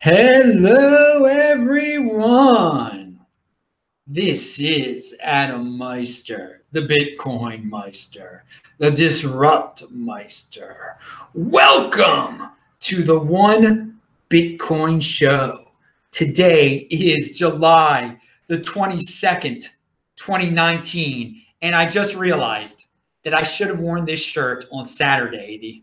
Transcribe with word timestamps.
Hello, 0.00 1.24
everyone. 1.24 3.18
This 4.06 4.60
is 4.60 5.16
Adam 5.20 5.76
Meister, 5.76 6.62
the 6.70 6.82
Bitcoin 6.82 7.64
Meister, 7.64 8.44
the 8.78 8.92
Disrupt 8.92 9.90
Meister. 9.90 10.98
Welcome 11.34 12.48
to 12.78 13.02
the 13.02 13.18
One 13.18 13.98
Bitcoin 14.30 15.02
Show. 15.02 15.72
Today 16.12 16.86
is 16.92 17.32
July 17.32 18.16
the 18.46 18.58
22nd, 18.58 19.64
2019, 20.14 21.42
and 21.62 21.74
I 21.74 21.86
just 21.86 22.14
realized 22.14 22.86
that 23.24 23.34
I 23.34 23.42
should 23.42 23.66
have 23.66 23.80
worn 23.80 24.04
this 24.04 24.22
shirt 24.22 24.66
on 24.70 24.86
Saturday, 24.86 25.58
the 25.58 25.82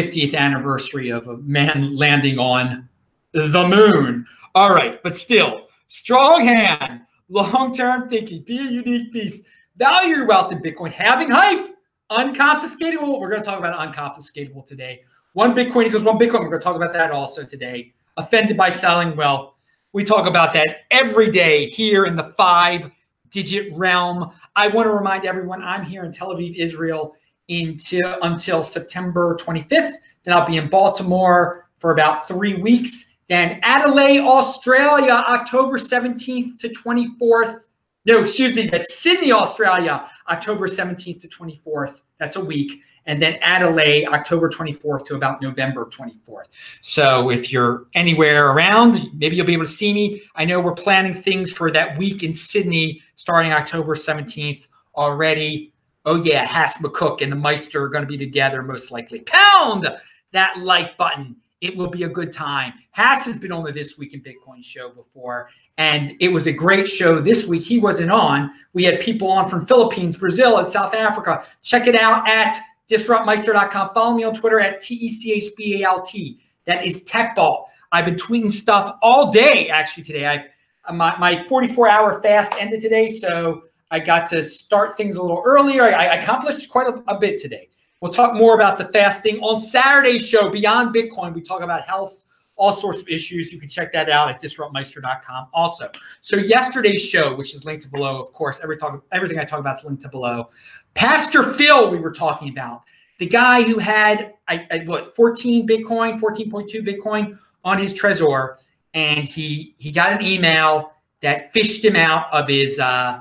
50th 0.00 0.36
anniversary 0.36 1.10
of 1.10 1.26
a 1.26 1.38
man 1.38 1.96
landing 1.96 2.38
on 2.38 2.88
the 3.36 3.68
moon. 3.68 4.26
All 4.54 4.74
right, 4.74 5.02
but 5.02 5.14
still, 5.14 5.66
strong 5.86 6.42
hand, 6.42 7.02
long 7.28 7.74
term 7.74 8.08
thinking, 8.08 8.42
be 8.42 8.58
a 8.58 8.62
unique 8.62 9.12
piece, 9.12 9.42
value 9.76 10.16
your 10.16 10.26
wealth 10.26 10.52
in 10.52 10.58
Bitcoin, 10.58 10.90
having 10.90 11.28
hype, 11.28 11.76
unconfiscatable. 12.10 13.20
We're 13.20 13.28
going 13.28 13.42
to 13.42 13.46
talk 13.46 13.58
about 13.58 13.78
unconfiscatable 13.78 14.64
today. 14.64 15.02
One 15.34 15.54
Bitcoin 15.54 15.86
equals 15.86 16.04
one 16.04 16.18
Bitcoin. 16.18 16.40
We're 16.40 16.48
going 16.48 16.60
to 16.60 16.64
talk 16.64 16.76
about 16.76 16.94
that 16.94 17.10
also 17.10 17.44
today. 17.44 17.92
Offended 18.16 18.56
by 18.56 18.70
selling 18.70 19.14
wealth. 19.16 19.52
We 19.92 20.04
talk 20.04 20.26
about 20.26 20.54
that 20.54 20.86
every 20.90 21.30
day 21.30 21.66
here 21.66 22.06
in 22.06 22.16
the 22.16 22.32
five 22.36 22.90
digit 23.30 23.76
realm. 23.76 24.30
I 24.54 24.68
want 24.68 24.86
to 24.86 24.92
remind 24.92 25.26
everyone 25.26 25.62
I'm 25.62 25.84
here 25.84 26.04
in 26.04 26.12
Tel 26.12 26.34
Aviv, 26.34 26.54
Israel 26.56 27.14
until, 27.50 28.16
until 28.22 28.62
September 28.62 29.36
25th. 29.38 29.94
Then 30.24 30.34
I'll 30.34 30.46
be 30.46 30.56
in 30.56 30.68
Baltimore 30.68 31.68
for 31.78 31.92
about 31.92 32.26
three 32.26 32.54
weeks. 32.54 33.15
Then 33.28 33.58
Adelaide, 33.62 34.20
Australia, 34.20 35.24
October 35.28 35.78
17th 35.78 36.58
to 36.60 36.68
24th. 36.68 37.64
No, 38.04 38.22
excuse 38.22 38.54
me, 38.54 38.68
that's 38.68 38.94
Sydney, 38.94 39.32
Australia, 39.32 40.08
October 40.28 40.68
17th 40.68 41.20
to 41.22 41.28
24th. 41.28 42.02
That's 42.18 42.36
a 42.36 42.44
week. 42.44 42.82
And 43.06 43.22
then 43.22 43.38
Adelaide, 43.40 44.06
October 44.06 44.48
24th 44.48 45.06
to 45.06 45.14
about 45.14 45.40
November 45.40 45.86
24th. 45.86 46.46
So 46.82 47.30
if 47.30 47.52
you're 47.52 47.86
anywhere 47.94 48.50
around, 48.50 49.10
maybe 49.14 49.36
you'll 49.36 49.46
be 49.46 49.52
able 49.52 49.64
to 49.64 49.70
see 49.70 49.92
me. 49.92 50.22
I 50.34 50.44
know 50.44 50.60
we're 50.60 50.74
planning 50.74 51.14
things 51.14 51.52
for 51.52 51.70
that 51.70 51.96
week 51.98 52.22
in 52.22 52.34
Sydney 52.34 53.02
starting 53.14 53.52
October 53.52 53.94
17th 53.94 54.68
already. 54.96 55.72
Oh, 56.04 56.16
yeah, 56.16 56.44
Hass 56.44 56.78
McCook 56.78 57.22
and 57.22 57.30
the 57.30 57.36
Meister 57.36 57.82
are 57.82 57.88
going 57.88 58.02
to 58.02 58.08
be 58.08 58.18
together 58.18 58.62
most 58.62 58.90
likely. 58.90 59.20
Pound 59.20 59.88
that 60.32 60.58
like 60.58 60.96
button 60.96 61.36
it 61.60 61.76
will 61.76 61.88
be 61.88 62.02
a 62.02 62.08
good 62.08 62.32
time. 62.32 62.74
Hass 62.90 63.24
has 63.26 63.36
been 63.36 63.52
on 63.52 63.64
the 63.64 63.72
This 63.72 63.96
Week 63.96 64.14
in 64.14 64.20
Bitcoin 64.20 64.62
show 64.62 64.90
before, 64.90 65.48
and 65.78 66.14
it 66.20 66.28
was 66.28 66.46
a 66.46 66.52
great 66.52 66.86
show. 66.86 67.20
This 67.20 67.46
week 67.46 67.62
he 67.62 67.78
wasn't 67.78 68.10
on. 68.10 68.50
We 68.72 68.84
had 68.84 69.00
people 69.00 69.30
on 69.30 69.48
from 69.48 69.66
Philippines, 69.66 70.16
Brazil, 70.16 70.58
and 70.58 70.66
South 70.66 70.94
Africa. 70.94 71.44
Check 71.62 71.86
it 71.86 71.96
out 71.96 72.28
at 72.28 72.58
disruptmeister.com. 72.90 73.94
Follow 73.94 74.16
me 74.16 74.24
on 74.24 74.34
Twitter 74.34 74.60
at 74.60 74.80
T-E-C-H-B-A-L-T. 74.80 76.40
That 76.66 76.84
is 76.84 77.04
TechBalt. 77.04 77.64
I've 77.92 78.04
been 78.04 78.16
tweeting 78.16 78.50
stuff 78.50 78.96
all 79.02 79.30
day, 79.30 79.68
actually, 79.68 80.04
today. 80.04 80.26
I 80.26 80.46
my, 80.92 81.16
my 81.18 81.34
44-hour 81.48 82.22
fast 82.22 82.54
ended 82.58 82.80
today, 82.80 83.10
so 83.10 83.62
I 83.90 83.98
got 83.98 84.28
to 84.28 84.42
start 84.42 84.96
things 84.96 85.16
a 85.16 85.22
little 85.22 85.42
earlier. 85.44 85.82
I, 85.82 86.06
I 86.06 86.14
accomplished 86.16 86.68
quite 86.68 86.86
a, 86.86 87.02
a 87.08 87.18
bit 87.18 87.40
today. 87.40 87.68
We'll 88.00 88.12
talk 88.12 88.34
more 88.34 88.54
about 88.54 88.76
the 88.76 88.86
fasting 88.86 89.40
on 89.40 89.60
Saturday's 89.60 90.26
show, 90.26 90.50
Beyond 90.50 90.94
Bitcoin. 90.94 91.34
We 91.34 91.40
talk 91.40 91.62
about 91.62 91.82
health, 91.88 92.26
all 92.56 92.72
sorts 92.72 93.00
of 93.00 93.08
issues. 93.08 93.52
You 93.52 93.58
can 93.58 93.70
check 93.70 93.92
that 93.94 94.10
out 94.10 94.28
at 94.28 94.40
disruptmeister.com 94.40 95.48
also. 95.54 95.90
So 96.20 96.36
yesterday's 96.36 97.00
show, 97.00 97.34
which 97.34 97.54
is 97.54 97.64
linked 97.64 97.90
below, 97.90 98.20
of 98.20 98.32
course, 98.32 98.60
every 98.62 98.76
talk, 98.76 99.02
everything 99.12 99.38
I 99.38 99.44
talk 99.44 99.60
about 99.60 99.78
is 99.78 99.84
linked 99.84 100.02
to 100.02 100.10
below. 100.10 100.50
Pastor 100.92 101.42
Phil, 101.42 101.90
we 101.90 101.98
were 101.98 102.12
talking 102.12 102.50
about, 102.50 102.82
the 103.18 103.26
guy 103.26 103.62
who 103.62 103.78
had, 103.78 104.34
I, 104.46 104.66
I, 104.70 104.78
what, 104.80 105.16
14 105.16 105.66
Bitcoin, 105.66 106.20
14.2 106.20 106.86
Bitcoin 106.86 107.38
on 107.64 107.78
his 107.78 107.94
Trezor, 107.94 108.56
and 108.92 109.24
he 109.24 109.74
he 109.78 109.90
got 109.90 110.12
an 110.12 110.22
email 110.22 110.92
that 111.20 111.52
phished 111.52 111.84
him 111.84 111.96
out 111.96 112.32
of 112.32 112.48
his 112.48 112.78
uh, 112.78 113.20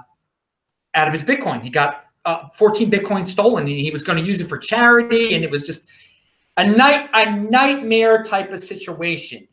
out 0.96 1.08
of 1.08 1.14
his 1.14 1.24
Bitcoin. 1.24 1.62
He 1.62 1.70
got 1.70 2.05
uh, 2.26 2.50
14 2.58 2.90
Bitcoin 2.90 3.26
stolen 3.26 3.64
and 3.68 3.78
he 3.78 3.92
was 3.92 4.04
going 4.04 4.18
to 4.18 4.24
use 4.24 4.42
it 4.42 4.50
for 4.50 4.58
charity. 4.58 5.36
And 5.36 5.44
it 5.44 5.52
was 5.52 5.64
just 5.64 5.88
a 6.58 6.68
night, 6.68 7.10
a 7.14 7.32
nightmare 7.32 8.24
type 8.24 8.52
of 8.52 8.60
situation. 8.60 9.48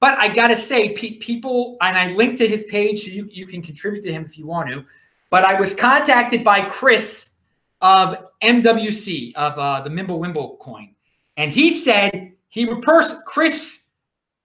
But 0.00 0.18
I 0.18 0.28
got 0.28 0.48
to 0.48 0.56
say, 0.56 0.94
pe- 0.94 1.18
people, 1.18 1.76
and 1.80 1.96
I 1.96 2.08
linked 2.08 2.38
to 2.38 2.48
his 2.48 2.64
page, 2.64 3.04
so 3.04 3.10
you, 3.10 3.28
you 3.30 3.46
can 3.46 3.62
contribute 3.62 4.02
to 4.04 4.12
him 4.12 4.24
if 4.24 4.36
you 4.36 4.46
want 4.46 4.70
to. 4.70 4.84
But 5.30 5.44
I 5.44 5.58
was 5.58 5.74
contacted 5.74 6.42
by 6.42 6.62
Chris 6.62 7.30
of 7.80 8.16
MWC, 8.42 9.34
of 9.34 9.58
uh, 9.58 9.80
the 9.80 9.90
Mimblewimble 9.90 10.58
coin. 10.58 10.94
And 11.36 11.50
he 11.50 11.70
said 11.70 12.32
he 12.48 12.66
would 12.66 12.84
Chris 13.26 13.84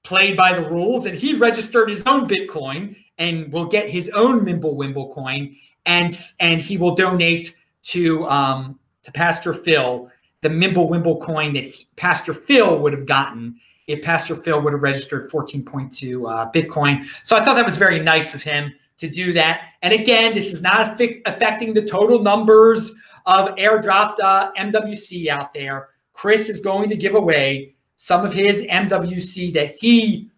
played 0.04 0.38
by 0.38 0.54
the 0.54 0.70
rules 0.70 1.06
and 1.06 1.18
he 1.18 1.34
registered 1.34 1.90
his 1.90 2.06
own 2.08 2.28
Bitcoin 2.28 2.96
and 3.18 3.52
will 3.52 3.66
get 3.66 3.90
his 3.90 4.10
own 4.10 4.46
Mimblewimble 4.46 5.12
coin 5.12 5.56
and 5.88 6.14
and 6.40 6.62
he 6.62 6.78
will 6.78 6.94
donate 6.94 7.56
to 7.82 8.28
um, 8.30 8.80
to 9.04 9.12
Pastor 9.12 9.54
Phil 9.54 10.12
the 10.42 10.50
Mimblewimble 10.50 11.20
coin 11.22 11.54
that 11.54 11.64
he, 11.64 11.88
Pastor 11.96 12.34
Phil 12.34 12.78
would 12.78 12.94
have 12.94 13.08
gotten 13.08 13.56
if 13.88 14.04
Pastor 14.04 14.36
Phil 14.36 14.62
would 14.62 14.74
have 14.74 14.84
registered 14.84 15.32
14.2 15.32 16.30
uh, 16.30 16.52
Bitcoin. 16.52 17.06
So 17.24 17.36
I 17.36 17.42
thought 17.44 17.56
that 17.56 17.66
was 17.66 17.78
very 17.78 18.00
nice 18.00 18.36
of 18.36 18.44
him 18.44 18.72
to 18.98 19.10
do 19.10 19.34
that. 19.34 19.70
And 19.82 19.94
again, 19.94 20.36
this 20.36 20.52
is 20.52 20.62
not 20.62 21.00
affecting 21.26 21.74
the 21.74 21.82
total 21.82 22.22
numbers 22.22 22.92
of 23.26 23.56
airdropped 23.56 24.20
uh, 24.22 24.52
MWC 24.54 25.28
out 25.28 25.54
there. 25.54 25.90
Chris 26.14 26.50
is 26.50 26.60
going 26.60 26.90
to 26.90 26.96
give 26.96 27.16
away 27.16 27.76
some 27.96 28.26
of 28.26 28.34
his 28.34 28.64
MWC 28.64 29.54
that 29.54 29.72
he 29.72 30.30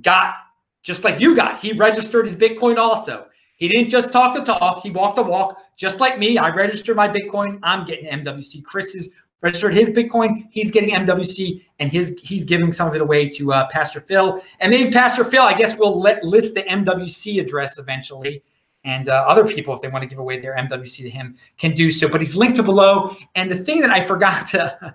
got, 0.00 0.34
just 0.82 1.04
like 1.04 1.20
you 1.20 1.34
got. 1.34 1.58
He 1.58 1.72
registered 1.72 2.26
his 2.26 2.36
Bitcoin 2.36 2.76
also. 2.76 3.26
He 3.56 3.68
didn't 3.68 3.88
just 3.88 4.10
talk 4.10 4.34
the 4.34 4.42
talk, 4.42 4.82
he 4.82 4.90
walked 4.90 5.16
the 5.16 5.22
walk, 5.22 5.60
just 5.76 6.00
like 6.00 6.18
me. 6.18 6.38
I 6.38 6.48
registered 6.48 6.96
my 6.96 7.08
Bitcoin. 7.08 7.58
I'm 7.62 7.86
getting 7.86 8.06
MWC. 8.06 8.64
Chris 8.64 8.94
is 8.94 9.10
registered 9.40 9.74
his 9.74 9.90
Bitcoin. 9.90 10.48
He's 10.50 10.70
getting 10.70 10.90
MWC, 10.90 11.64
and 11.78 11.92
his 11.92 12.18
he's 12.22 12.44
giving 12.44 12.72
some 12.72 12.88
of 12.88 12.94
it 12.94 13.00
away 13.00 13.28
to 13.30 13.52
uh, 13.52 13.68
Pastor 13.68 14.00
Phil. 14.00 14.42
And 14.60 14.70
maybe 14.70 14.90
Pastor 14.90 15.24
Phil, 15.24 15.42
I 15.42 15.54
guess, 15.54 15.78
will 15.78 16.00
let 16.00 16.24
list 16.24 16.54
the 16.54 16.62
MWC 16.62 17.40
address 17.40 17.78
eventually. 17.78 18.42
And 18.84 19.08
uh, 19.08 19.24
other 19.26 19.46
people, 19.46 19.74
if 19.74 19.80
they 19.80 19.88
want 19.88 20.02
to 20.02 20.08
give 20.08 20.18
away 20.18 20.38
their 20.40 20.54
MWC 20.56 21.02
to 21.02 21.10
him, 21.10 21.36
can 21.58 21.72
do 21.72 21.90
so. 21.90 22.06
But 22.08 22.20
he's 22.20 22.36
linked 22.36 22.56
to 22.56 22.62
below. 22.62 23.16
And 23.34 23.50
the 23.50 23.56
thing 23.56 23.80
that 23.80 23.90
I 23.90 24.04
forgot 24.04 24.46
to, 24.48 24.94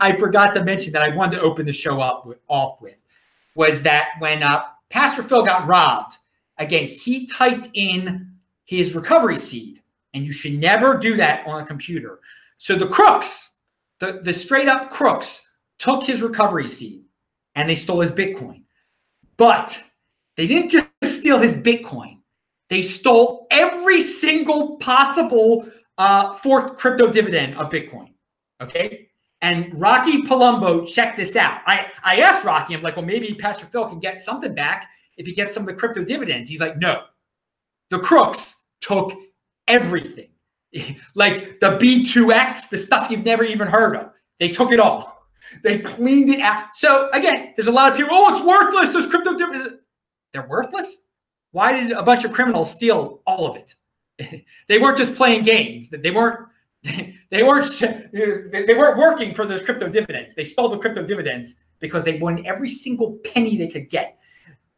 I 0.00 0.16
forgot 0.16 0.54
to 0.54 0.64
mention 0.64 0.92
that 0.92 1.02
I 1.02 1.14
wanted 1.14 1.36
to 1.36 1.42
open 1.42 1.66
the 1.66 1.72
show 1.72 2.00
up 2.00 2.26
with, 2.26 2.38
off 2.48 2.80
with, 2.80 3.02
was 3.54 3.82
that 3.82 4.10
when 4.18 4.42
uh, 4.42 4.62
Pastor 4.88 5.22
Phil 5.22 5.42
got 5.42 5.66
robbed, 5.66 6.16
Again, 6.58 6.86
he 6.86 7.26
typed 7.26 7.68
in 7.74 8.32
his 8.64 8.94
recovery 8.94 9.38
seed, 9.38 9.82
and 10.14 10.24
you 10.24 10.32
should 10.32 10.58
never 10.58 10.96
do 10.96 11.16
that 11.16 11.46
on 11.46 11.62
a 11.62 11.66
computer. 11.66 12.20
So 12.58 12.74
the 12.74 12.88
crooks, 12.88 13.56
the, 14.00 14.20
the 14.22 14.32
straight 14.32 14.68
up 14.68 14.90
crooks, 14.90 15.48
took 15.78 16.04
his 16.04 16.22
recovery 16.22 16.66
seed 16.66 17.04
and 17.54 17.68
they 17.68 17.74
stole 17.74 18.00
his 18.00 18.12
Bitcoin. 18.12 18.62
But 19.36 19.80
they 20.36 20.46
didn't 20.46 20.70
just 20.70 20.88
steal 21.04 21.38
his 21.38 21.54
Bitcoin, 21.54 22.18
they 22.68 22.82
stole 22.82 23.46
every 23.50 24.02
single 24.02 24.76
possible 24.76 25.68
uh, 25.96 26.34
forked 26.34 26.78
crypto 26.78 27.10
dividend 27.10 27.56
of 27.56 27.70
Bitcoin. 27.70 28.12
Okay. 28.60 29.08
And 29.40 29.72
Rocky 29.80 30.22
Palumbo 30.22 30.86
checked 30.86 31.16
this 31.16 31.36
out. 31.36 31.60
I, 31.64 31.86
I 32.02 32.16
asked 32.20 32.44
Rocky, 32.44 32.74
I'm 32.74 32.82
like, 32.82 32.96
well, 32.96 33.04
maybe 33.04 33.32
Pastor 33.34 33.66
Phil 33.66 33.88
can 33.88 34.00
get 34.00 34.18
something 34.18 34.52
back 34.52 34.90
if 35.18 35.26
he 35.26 35.34
gets 35.34 35.52
some 35.52 35.64
of 35.64 35.66
the 35.66 35.74
crypto 35.74 36.02
dividends. 36.02 36.48
He's 36.48 36.60
like, 36.60 36.78
no, 36.78 37.02
the 37.90 37.98
crooks 37.98 38.62
took 38.80 39.12
everything. 39.66 40.28
like 41.14 41.60
the 41.60 41.78
B2X, 41.78 42.70
the 42.70 42.78
stuff 42.78 43.10
you've 43.10 43.24
never 43.24 43.44
even 43.44 43.68
heard 43.68 43.96
of. 43.96 44.12
They 44.38 44.48
took 44.48 44.72
it 44.72 44.80
all. 44.80 45.26
They 45.62 45.80
cleaned 45.80 46.30
it 46.30 46.40
out. 46.40 46.74
So 46.74 47.10
again, 47.12 47.52
there's 47.56 47.68
a 47.68 47.72
lot 47.72 47.90
of 47.90 47.96
people, 47.96 48.14
oh, 48.14 48.34
it's 48.34 48.44
worthless. 48.44 48.90
Those 48.90 49.06
crypto 49.06 49.36
dividends. 49.36 49.82
They're 50.32 50.46
worthless? 50.46 51.06
Why 51.52 51.72
did 51.72 51.92
a 51.92 52.02
bunch 52.02 52.24
of 52.24 52.32
criminals 52.32 52.70
steal 52.70 53.22
all 53.26 53.46
of 53.46 53.56
it? 53.56 54.44
they 54.68 54.78
weren't 54.78 54.98
just 54.98 55.14
playing 55.14 55.42
games. 55.42 55.90
They 55.90 56.10
weren't 56.10 56.48
they 57.30 57.42
weren't 57.42 57.80
they 58.12 58.74
weren't 58.74 58.98
working 58.98 59.34
for 59.34 59.46
those 59.46 59.62
crypto 59.62 59.88
dividends. 59.88 60.34
They 60.34 60.44
stole 60.44 60.68
the 60.68 60.78
crypto 60.78 61.02
dividends 61.02 61.56
because 61.80 62.04
they 62.04 62.18
won 62.18 62.44
every 62.46 62.68
single 62.68 63.18
penny 63.24 63.56
they 63.56 63.68
could 63.68 63.88
get. 63.88 64.18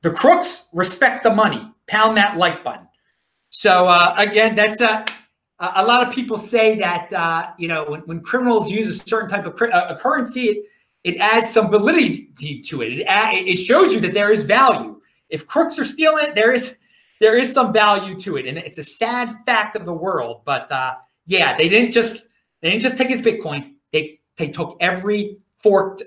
The 0.03 0.11
crooks 0.11 0.69
respect 0.73 1.25
the 1.25 1.35
money. 1.35 1.71
Pound 1.87 2.17
that 2.17 2.37
like 2.37 2.65
button. 2.65 2.87
So 3.51 3.87
uh, 3.87 4.15
again, 4.17 4.55
that's 4.55 4.81
a 4.81 5.05
a 5.61 5.85
lot 5.85 6.07
of 6.07 6.13
people 6.13 6.39
say 6.39 6.79
that 6.79 7.13
uh, 7.13 7.51
you 7.59 7.69
know 7.69 7.85
when, 7.85 8.01
when 8.03 8.21
criminals 8.21 8.71
use 8.71 8.89
a 8.89 9.07
certain 9.07 9.29
type 9.29 9.47
of 9.47 9.61
a 9.61 9.97
currency, 10.01 10.49
it, 10.49 10.65
it 11.05 11.17
adds 11.19 11.51
some 11.51 11.71
validity 11.71 12.33
to 12.67 12.83
it. 12.83 12.93
It, 12.93 13.07
it 13.09 13.57
shows 13.57 13.93
you 13.93 14.01
that 14.01 14.15
there 14.15 14.33
is 14.33 14.45
value. 14.45 15.01
If 15.29 15.47
crooks 15.47 15.79
are 15.79 15.85
stealing 15.85 16.25
it, 16.25 16.35
there 16.35 16.53
is 16.53 16.79
there 17.21 17.37
is 17.37 17.53
some 17.53 17.73
value 17.73 18.19
to 18.21 18.37
it, 18.37 18.47
and 18.47 18.57
it's 18.57 18.79
a 18.79 18.85
sad 18.85 19.37
fact 19.45 19.77
of 19.77 19.85
the 19.85 19.93
world. 19.93 20.43
But 20.45 20.71
uh, 20.73 20.95
yeah, 21.27 21.57
they 21.57 21.69
didn't 21.69 21.93
just 21.93 22.23
they 22.63 22.71
didn't 22.71 22.83
just 22.83 22.97
take 22.97 23.09
his 23.09 23.21
Bitcoin. 23.21 23.75
They 23.93 24.21
they 24.37 24.49
took 24.49 24.77
every 24.81 25.39
forked 25.59 26.03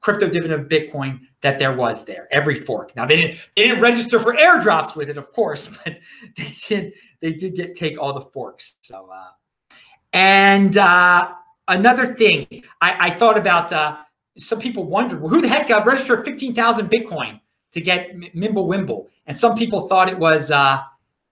crypto 0.00 0.28
dividend 0.28 0.60
of 0.60 0.68
Bitcoin 0.68 1.20
that 1.42 1.58
there 1.58 1.74
was 1.74 2.04
there, 2.04 2.28
every 2.30 2.54
fork. 2.54 2.94
Now 2.96 3.06
they 3.06 3.16
didn't 3.16 3.38
they 3.56 3.68
didn't 3.68 3.80
register 3.80 4.18
for 4.18 4.34
airdrops 4.34 4.96
with 4.96 5.10
it, 5.10 5.18
of 5.18 5.32
course, 5.32 5.68
but 5.84 5.98
they 6.36 6.52
did 6.68 6.92
they 7.20 7.32
did 7.32 7.54
get 7.54 7.74
take 7.74 8.00
all 8.00 8.12
the 8.12 8.26
forks. 8.32 8.76
So 8.80 9.08
uh, 9.12 9.76
and 10.12 10.76
uh, 10.76 11.32
another 11.68 12.14
thing 12.14 12.46
I, 12.80 13.08
I 13.08 13.10
thought 13.10 13.36
about. 13.36 13.72
Uh, 13.72 13.98
some 14.38 14.58
people 14.58 14.84
wondered, 14.84 15.20
well, 15.20 15.30
who 15.30 15.40
the 15.40 15.48
heck 15.48 15.68
got 15.68 15.86
registered 15.86 16.24
15,000 16.24 16.90
Bitcoin 16.90 17.40
to 17.72 17.80
get 17.80 18.16
Mimblewimble? 18.16 19.06
And 19.26 19.36
some 19.36 19.56
people 19.56 19.88
thought 19.88 20.08
it 20.08 20.18
was 20.18 20.50
uh, 20.50 20.80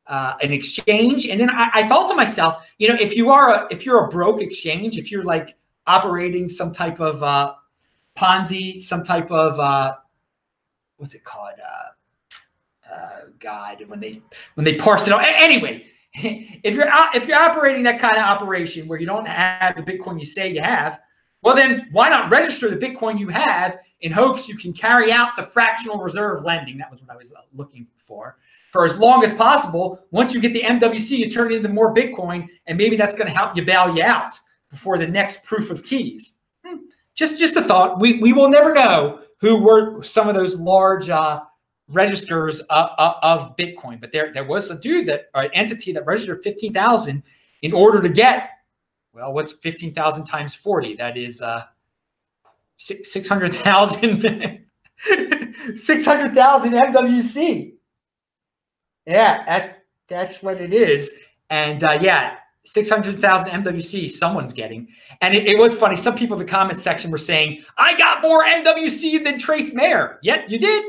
uh, 0.06 0.34
an 0.42 0.52
exchange. 0.52 1.26
And 1.26 1.40
then 1.40 1.50
I, 1.50 1.70
I, 1.72 1.88
thought 1.88 2.08
to 2.10 2.14
myself, 2.14 2.66
you 2.78 2.88
know, 2.88 2.96
if 3.00 3.16
you 3.16 3.30
are 3.30 3.54
a, 3.54 3.68
if 3.70 3.86
you're 3.86 4.04
a 4.04 4.08
broke 4.08 4.40
exchange, 4.40 4.98
if 4.98 5.10
you're 5.10 5.24
like 5.24 5.56
operating 5.86 6.48
some 6.48 6.72
type 6.72 7.00
of 7.00 7.22
uh, 7.22 7.54
Ponzi, 8.20 8.78
some 8.80 9.02
type 9.02 9.30
of 9.30 9.58
uh, 9.58 9.94
what's 10.98 11.14
it 11.14 11.24
called? 11.24 11.54
Uh, 11.58 12.92
uh, 12.94 13.20
God, 13.38 13.82
when 13.86 13.98
they 13.98 14.20
when 14.54 14.64
they 14.64 14.74
parse 14.74 15.06
it 15.06 15.12
out. 15.14 15.22
Anyway, 15.24 15.86
if 16.14 16.74
you're 16.74 16.86
if 17.14 17.26
you're 17.26 17.38
operating 17.38 17.82
that 17.84 17.98
kind 17.98 18.16
of 18.16 18.22
operation 18.22 18.86
where 18.86 19.00
you 19.00 19.06
don't 19.06 19.26
have 19.26 19.74
the 19.74 19.82
Bitcoin 19.82 20.18
you 20.18 20.26
say 20.26 20.52
you 20.52 20.60
have, 20.60 21.00
well 21.40 21.56
then 21.56 21.88
why 21.92 22.10
not 22.10 22.30
register 22.30 22.68
the 22.68 22.76
Bitcoin 22.76 23.18
you 23.18 23.28
have 23.28 23.78
in 24.02 24.12
hopes 24.12 24.48
you 24.48 24.56
can 24.56 24.74
carry 24.74 25.10
out 25.10 25.34
the 25.34 25.44
fractional 25.44 25.98
reserve 25.98 26.44
lending? 26.44 26.76
That 26.76 26.90
was 26.90 27.00
what 27.00 27.10
I 27.10 27.16
was 27.16 27.32
uh, 27.32 27.40
looking 27.54 27.86
for. 27.96 28.36
For 28.70 28.84
as 28.84 28.98
long 28.98 29.24
as 29.24 29.32
possible, 29.32 29.98
once 30.10 30.34
you 30.34 30.40
get 30.40 30.52
the 30.52 30.62
MWC, 30.62 31.16
you 31.16 31.30
turn 31.30 31.52
it 31.52 31.56
into 31.56 31.70
more 31.70 31.94
Bitcoin, 31.94 32.48
and 32.66 32.76
maybe 32.76 32.96
that's 32.96 33.14
going 33.14 33.26
to 33.26 33.32
help 33.36 33.56
you 33.56 33.64
bail 33.64 33.96
you 33.96 34.02
out 34.02 34.38
before 34.70 34.98
the 34.98 35.06
next 35.06 35.42
proof 35.42 35.70
of 35.70 35.82
keys. 35.82 36.34
Just, 37.20 37.38
just 37.38 37.54
a 37.56 37.62
thought. 37.62 38.00
We, 38.00 38.18
we 38.18 38.32
will 38.32 38.48
never 38.48 38.72
know 38.72 39.20
who 39.42 39.58
were 39.58 40.02
some 40.02 40.26
of 40.30 40.34
those 40.34 40.58
large 40.58 41.10
uh, 41.10 41.42
registers 41.86 42.60
of, 42.60 42.88
of, 42.98 43.54
Bitcoin. 43.58 44.00
But 44.00 44.10
there, 44.10 44.32
there 44.32 44.44
was 44.44 44.70
a 44.70 44.78
dude 44.78 45.04
that, 45.04 45.26
or 45.34 45.42
an 45.42 45.50
entity 45.52 45.92
that 45.92 46.06
registered 46.06 46.42
15,000 46.42 47.22
in 47.60 47.72
order 47.74 48.00
to 48.00 48.08
get, 48.08 48.48
well, 49.12 49.34
what's 49.34 49.52
15,000 49.52 50.24
times 50.24 50.54
40? 50.54 50.94
That 50.94 51.18
is 51.18 51.42
uh, 51.42 51.64
600,000 52.78 54.64
600,000 55.74 56.72
MWC. 56.72 57.72
Yeah, 59.04 59.44
that's, 59.44 59.78
that's 60.08 60.42
what 60.42 60.58
it 60.58 60.72
is. 60.72 61.12
And 61.50 61.84
uh, 61.84 61.98
yeah, 62.00 62.36
600,000 62.64 63.50
MWC 63.50 64.10
someone's 64.10 64.52
getting. 64.52 64.88
And 65.20 65.34
it, 65.34 65.46
it, 65.46 65.58
was 65.58 65.74
funny. 65.74 65.96
Some 65.96 66.14
people 66.14 66.38
in 66.38 66.46
the 66.46 66.50
comments 66.50 66.82
section 66.82 67.10
were 67.10 67.18
saying, 67.18 67.64
I 67.78 67.96
got 67.96 68.22
more 68.22 68.44
MWC 68.44 69.24
than 69.24 69.38
Trace 69.38 69.72
Mayer. 69.72 70.18
Yep, 70.22 70.44
you 70.48 70.58
did. 70.58 70.84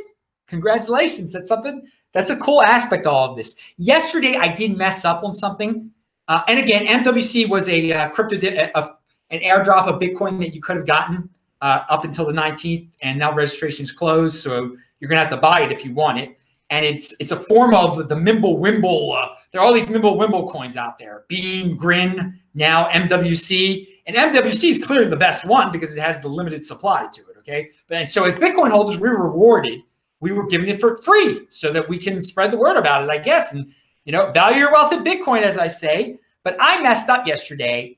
Congratulations. 0.48 1.32
That's 1.32 1.48
something, 1.48 1.88
that's 2.14 2.30
a 2.30 2.36
cool 2.38 2.62
aspect 2.62 3.06
of 3.06 3.14
all 3.14 3.32
of 3.32 3.38
this. 3.38 3.56
Yesterday, 3.78 4.36
I 4.36 4.54
did 4.54 4.78
mess 4.78 5.06
up 5.06 5.24
on 5.24 5.34
something. 5.34 5.90
Uh, 6.28 6.42
and 6.48 6.60
again, 6.60 6.86
MWC 6.86 7.50
was 7.50 7.70
a 7.70 7.92
uh, 7.92 8.10
crypto, 8.10 8.36
uh, 8.76 8.90
an 9.30 9.40
airdrop 9.40 9.88
of 9.88 10.00
Bitcoin 10.00 10.40
that 10.40 10.54
you 10.54 10.62
could 10.62 10.76
have 10.76 10.86
gotten 10.86 11.30
uh, 11.62 11.82
up 11.90 12.04
until 12.04 12.26
the 12.26 12.34
19th. 12.34 12.90
And 13.02 13.18
now 13.18 13.34
registration 13.34 13.84
is 13.84 13.92
closed. 13.92 14.38
So 14.38 14.76
you're 15.00 15.10
going 15.10 15.18
to 15.18 15.24
have 15.24 15.30
to 15.30 15.38
buy 15.38 15.62
it 15.62 15.72
if 15.72 15.86
you 15.86 15.94
want 15.94 16.20
it. 16.20 16.38
And 16.70 16.86
it's 16.86 17.14
it's 17.20 17.32
a 17.32 17.36
form 17.38 17.74
of 17.74 18.08
the 18.08 18.16
Mimblewimble. 18.16 19.18
Uh, 19.18 19.36
there 19.52 19.62
are 19.62 19.66
all 19.66 19.74
these 19.74 19.88
Mimblewimble 19.88 20.52
coins 20.52 20.78
out 20.78 20.98
there. 20.98 21.26
Beam, 21.28 21.76
Grin, 21.76 22.40
now 22.54 22.88
MWC. 22.90 23.88
And 24.08 24.16
MWC 24.16 24.70
is 24.70 24.84
clearly 24.84 25.10
the 25.10 25.18
best 25.18 25.46
one 25.46 25.72
because 25.72 25.96
it 25.96 26.02
has 26.02 26.22
the 26.22 26.28
limited 26.28 26.64
supply 26.66 27.08
to 27.14 27.22
it. 27.22 27.38
Okay. 27.40 27.72
But 27.88 28.08
so 28.08 28.24
as 28.24 28.36
Bitcoin 28.36 28.72
holders, 28.72 29.00
we 29.00 29.10
were 29.10 29.24
rewarded 29.24 29.82
we 30.22 30.32
were 30.32 30.46
giving 30.46 30.70
it 30.70 30.80
for 30.80 30.98
free 30.98 31.46
so 31.50 31.74
that 31.74 31.90
we 31.90 31.98
can 31.98 32.22
spread 32.22 32.52
the 32.52 32.58
word 32.58 32.78
about 32.78 33.04
it, 33.04 33.10
I 33.10 33.18
guess. 33.18 33.52
And, 33.52 33.74
you 34.06 34.14
know, 34.14 34.32
value 34.32 34.60
your 34.60 34.72
wealth 34.72 34.94
in 34.94 35.04
Bitcoin, 35.04 35.42
as 35.42 35.58
I 35.58 35.68
say. 35.68 36.20
But 36.44 36.56
I 36.60 36.82
messed 36.82 37.10
up 37.10 37.28
yesterday. 37.28 37.98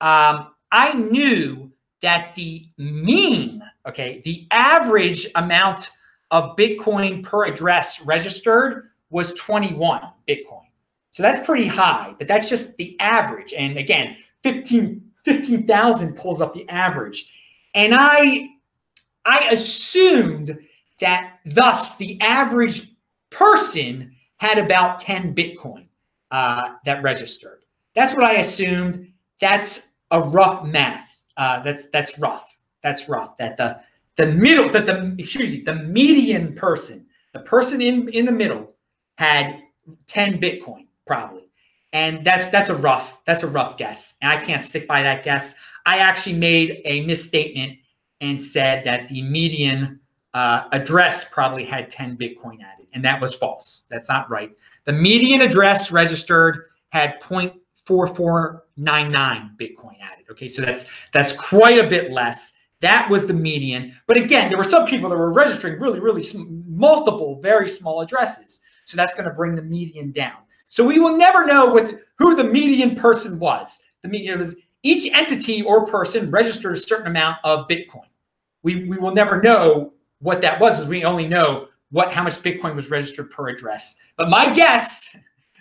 Um, 0.00 0.52
I 0.70 0.92
knew 0.92 1.72
that 2.02 2.34
the 2.34 2.68
mean, 2.76 3.62
okay, 3.88 4.20
the 4.24 4.46
average 4.50 5.26
amount 5.34 5.90
of 6.30 6.54
Bitcoin 6.56 7.22
per 7.22 7.46
address 7.46 8.02
registered 8.02 8.90
was 9.10 9.32
21 9.34 10.02
Bitcoin. 10.28 10.66
So 11.14 11.22
that's 11.22 11.46
pretty 11.46 11.68
high, 11.68 12.12
but 12.18 12.26
that's 12.26 12.48
just 12.48 12.76
the 12.76 12.98
average. 12.98 13.54
And 13.56 13.78
again, 13.78 14.16
15 14.42 15.00
15,000 15.24 16.16
pulls 16.16 16.40
up 16.40 16.52
the 16.52 16.68
average. 16.68 17.30
And 17.76 17.94
I 17.94 18.48
I 19.24 19.48
assumed 19.52 20.58
that 21.00 21.38
thus 21.46 21.96
the 21.98 22.20
average 22.20 22.96
person 23.30 24.10
had 24.38 24.58
about 24.58 24.98
10 24.98 25.36
Bitcoin 25.36 25.86
uh, 26.32 26.70
that 26.84 27.00
registered. 27.04 27.64
That's 27.94 28.12
what 28.12 28.24
I 28.24 28.34
assumed. 28.34 29.06
That's 29.40 29.86
a 30.10 30.20
rough 30.20 30.66
math. 30.66 31.24
Uh, 31.36 31.62
that's 31.62 31.90
that's 31.90 32.18
rough. 32.18 32.56
That's 32.82 33.08
rough. 33.08 33.36
That 33.36 33.56
the 33.56 33.78
the 34.16 34.32
middle 34.32 34.68
that 34.70 34.84
the 34.84 35.14
excuse 35.16 35.52
me 35.52 35.60
the 35.60 35.76
median 35.76 36.56
person, 36.56 37.06
the 37.32 37.40
person 37.40 37.80
in 37.80 38.08
in 38.08 38.24
the 38.24 38.32
middle, 38.32 38.74
had 39.16 39.62
10 40.08 40.40
Bitcoin 40.40 40.88
probably, 41.06 41.48
and 41.92 42.24
that's 42.24 42.48
that's 42.48 42.68
a 42.68 42.74
rough 42.74 43.24
that's 43.24 43.42
a 43.42 43.46
rough 43.46 43.76
guess, 43.76 44.14
and 44.22 44.30
I 44.30 44.42
can't 44.44 44.62
stick 44.62 44.86
by 44.86 45.02
that 45.02 45.24
guess. 45.24 45.54
I 45.86 45.98
actually 45.98 46.34
made 46.34 46.80
a 46.84 47.04
misstatement 47.06 47.78
and 48.20 48.40
said 48.40 48.84
that 48.84 49.08
the 49.08 49.22
median 49.22 50.00
uh, 50.32 50.64
address 50.72 51.24
probably 51.24 51.64
had 51.64 51.90
10 51.90 52.16
Bitcoin 52.16 52.62
added, 52.62 52.86
and 52.92 53.04
that 53.04 53.20
was 53.20 53.34
false. 53.34 53.84
That's 53.90 54.08
not 54.08 54.30
right. 54.30 54.50
The 54.84 54.92
median 54.92 55.40
address 55.42 55.92
registered 55.92 56.64
had 56.90 57.20
0.4499 57.20 58.62
Bitcoin 59.56 60.00
added. 60.00 60.24
Okay, 60.30 60.48
so 60.48 60.62
that's 60.62 60.86
that's 61.12 61.32
quite 61.32 61.78
a 61.78 61.88
bit 61.88 62.10
less. 62.10 62.54
That 62.80 63.08
was 63.08 63.26
the 63.26 63.34
median. 63.34 63.94
But 64.06 64.16
again, 64.16 64.50
there 64.50 64.58
were 64.58 64.64
some 64.64 64.86
people 64.86 65.08
that 65.08 65.16
were 65.16 65.32
registering 65.32 65.80
really, 65.80 66.00
really 66.00 66.24
multiple, 66.34 67.40
very 67.40 67.68
small 67.68 68.00
addresses. 68.00 68.60
So 68.84 68.96
that's 68.96 69.14
going 69.14 69.24
to 69.24 69.34
bring 69.34 69.54
the 69.54 69.62
median 69.62 70.12
down. 70.12 70.36
So 70.74 70.84
we 70.84 70.98
will 70.98 71.16
never 71.16 71.46
know 71.46 71.66
what 71.66 71.94
who 72.18 72.34
the 72.34 72.42
median 72.42 72.96
person 72.96 73.38
was. 73.38 73.78
The 74.02 74.08
median 74.08 74.40
was 74.40 74.56
each 74.82 75.08
entity 75.14 75.62
or 75.62 75.86
person 75.86 76.32
registered 76.32 76.72
a 76.72 76.76
certain 76.76 77.06
amount 77.06 77.36
of 77.44 77.68
Bitcoin. 77.68 78.08
We, 78.64 78.84
we 78.86 78.96
will 78.96 79.14
never 79.14 79.40
know 79.40 79.92
what 80.18 80.40
that 80.40 80.58
was 80.58 80.74
because 80.74 80.88
we 80.88 81.04
only 81.04 81.28
know 81.28 81.68
what 81.92 82.10
how 82.10 82.24
much 82.24 82.42
Bitcoin 82.42 82.74
was 82.74 82.90
registered 82.90 83.30
per 83.30 83.50
address. 83.50 84.00
But 84.16 84.30
my 84.30 84.52
guess, 84.52 85.16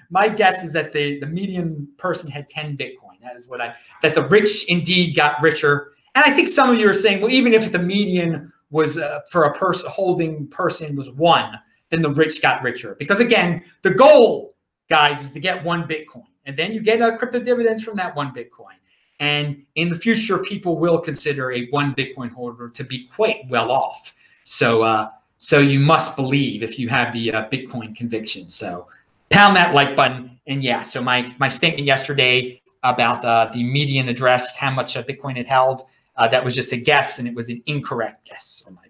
my 0.09 0.27
guess 0.27 0.63
is 0.63 0.71
that 0.71 0.91
the, 0.91 1.19
the 1.19 1.27
median 1.27 1.87
person 1.99 2.31
had 2.31 2.49
10 2.49 2.75
Bitcoin. 2.75 3.21
That 3.21 3.35
is 3.35 3.47
what 3.47 3.61
I 3.61 3.75
that 4.01 4.15
the 4.15 4.27
rich 4.29 4.65
indeed 4.67 5.15
got 5.15 5.39
richer. 5.43 5.91
And 6.15 6.25
I 6.25 6.31
think 6.31 6.49
some 6.49 6.71
of 6.71 6.79
you 6.79 6.89
are 6.89 6.93
saying, 6.93 7.21
well, 7.21 7.29
even 7.29 7.53
if 7.53 7.71
the 7.71 7.77
median 7.77 8.51
was 8.71 8.97
uh, 8.97 9.19
for 9.29 9.43
a 9.43 9.53
person 9.53 9.87
holding 9.91 10.47
person 10.47 10.95
was 10.95 11.11
one, 11.11 11.53
then 11.91 12.01
the 12.01 12.09
rich 12.09 12.41
got 12.41 12.63
richer. 12.63 12.95
Because 12.97 13.19
again, 13.19 13.63
the 13.83 13.91
goal, 13.91 14.52
guys, 14.93 15.25
is 15.25 15.31
to 15.31 15.39
get 15.39 15.63
one 15.63 15.87
Bitcoin, 15.87 16.27
and 16.45 16.55
then 16.55 16.71
you 16.71 16.79
get 16.79 17.01
uh, 17.01 17.17
crypto 17.17 17.39
dividends 17.39 17.81
from 17.81 17.95
that 17.97 18.15
one 18.15 18.31
Bitcoin. 18.31 18.77
And 19.19 19.63
in 19.73 19.89
the 19.89 19.95
future, 19.95 20.37
people 20.37 20.77
will 20.77 20.99
consider 20.99 21.51
a 21.51 21.67
one 21.69 21.95
Bitcoin 21.95 22.31
holder 22.31 22.69
to 22.69 22.83
be 22.83 23.07
quite 23.07 23.39
well 23.49 23.71
off. 23.71 24.13
So, 24.43 24.83
uh, 24.83 25.09
so 25.39 25.57
you 25.57 25.79
must 25.79 26.15
believe 26.15 26.61
if 26.61 26.77
you 26.77 26.89
have 26.89 27.11
the 27.11 27.33
uh, 27.33 27.49
Bitcoin 27.49 27.95
conviction. 27.95 28.49
So, 28.49 28.87
pound 29.31 29.55
that 29.55 29.73
like 29.73 29.95
button. 29.95 30.39
And 30.45 30.63
yeah, 30.63 30.83
so 30.83 31.01
my 31.01 31.33
my 31.39 31.47
statement 31.47 31.87
yesterday 31.87 32.61
about 32.83 33.25
uh, 33.25 33.49
the 33.51 33.63
median 33.63 34.09
address, 34.09 34.55
how 34.55 34.69
much 34.69 34.95
uh, 34.95 35.01
Bitcoin 35.01 35.39
it 35.39 35.47
held, 35.47 35.85
uh, 36.17 36.27
that 36.27 36.45
was 36.45 36.53
just 36.53 36.71
a 36.71 36.77
guess, 36.77 37.17
and 37.17 37.27
it 37.27 37.33
was 37.33 37.49
an 37.49 37.63
incorrect 37.65 38.29
guess 38.29 38.61
on 38.67 38.75
my 38.75 38.83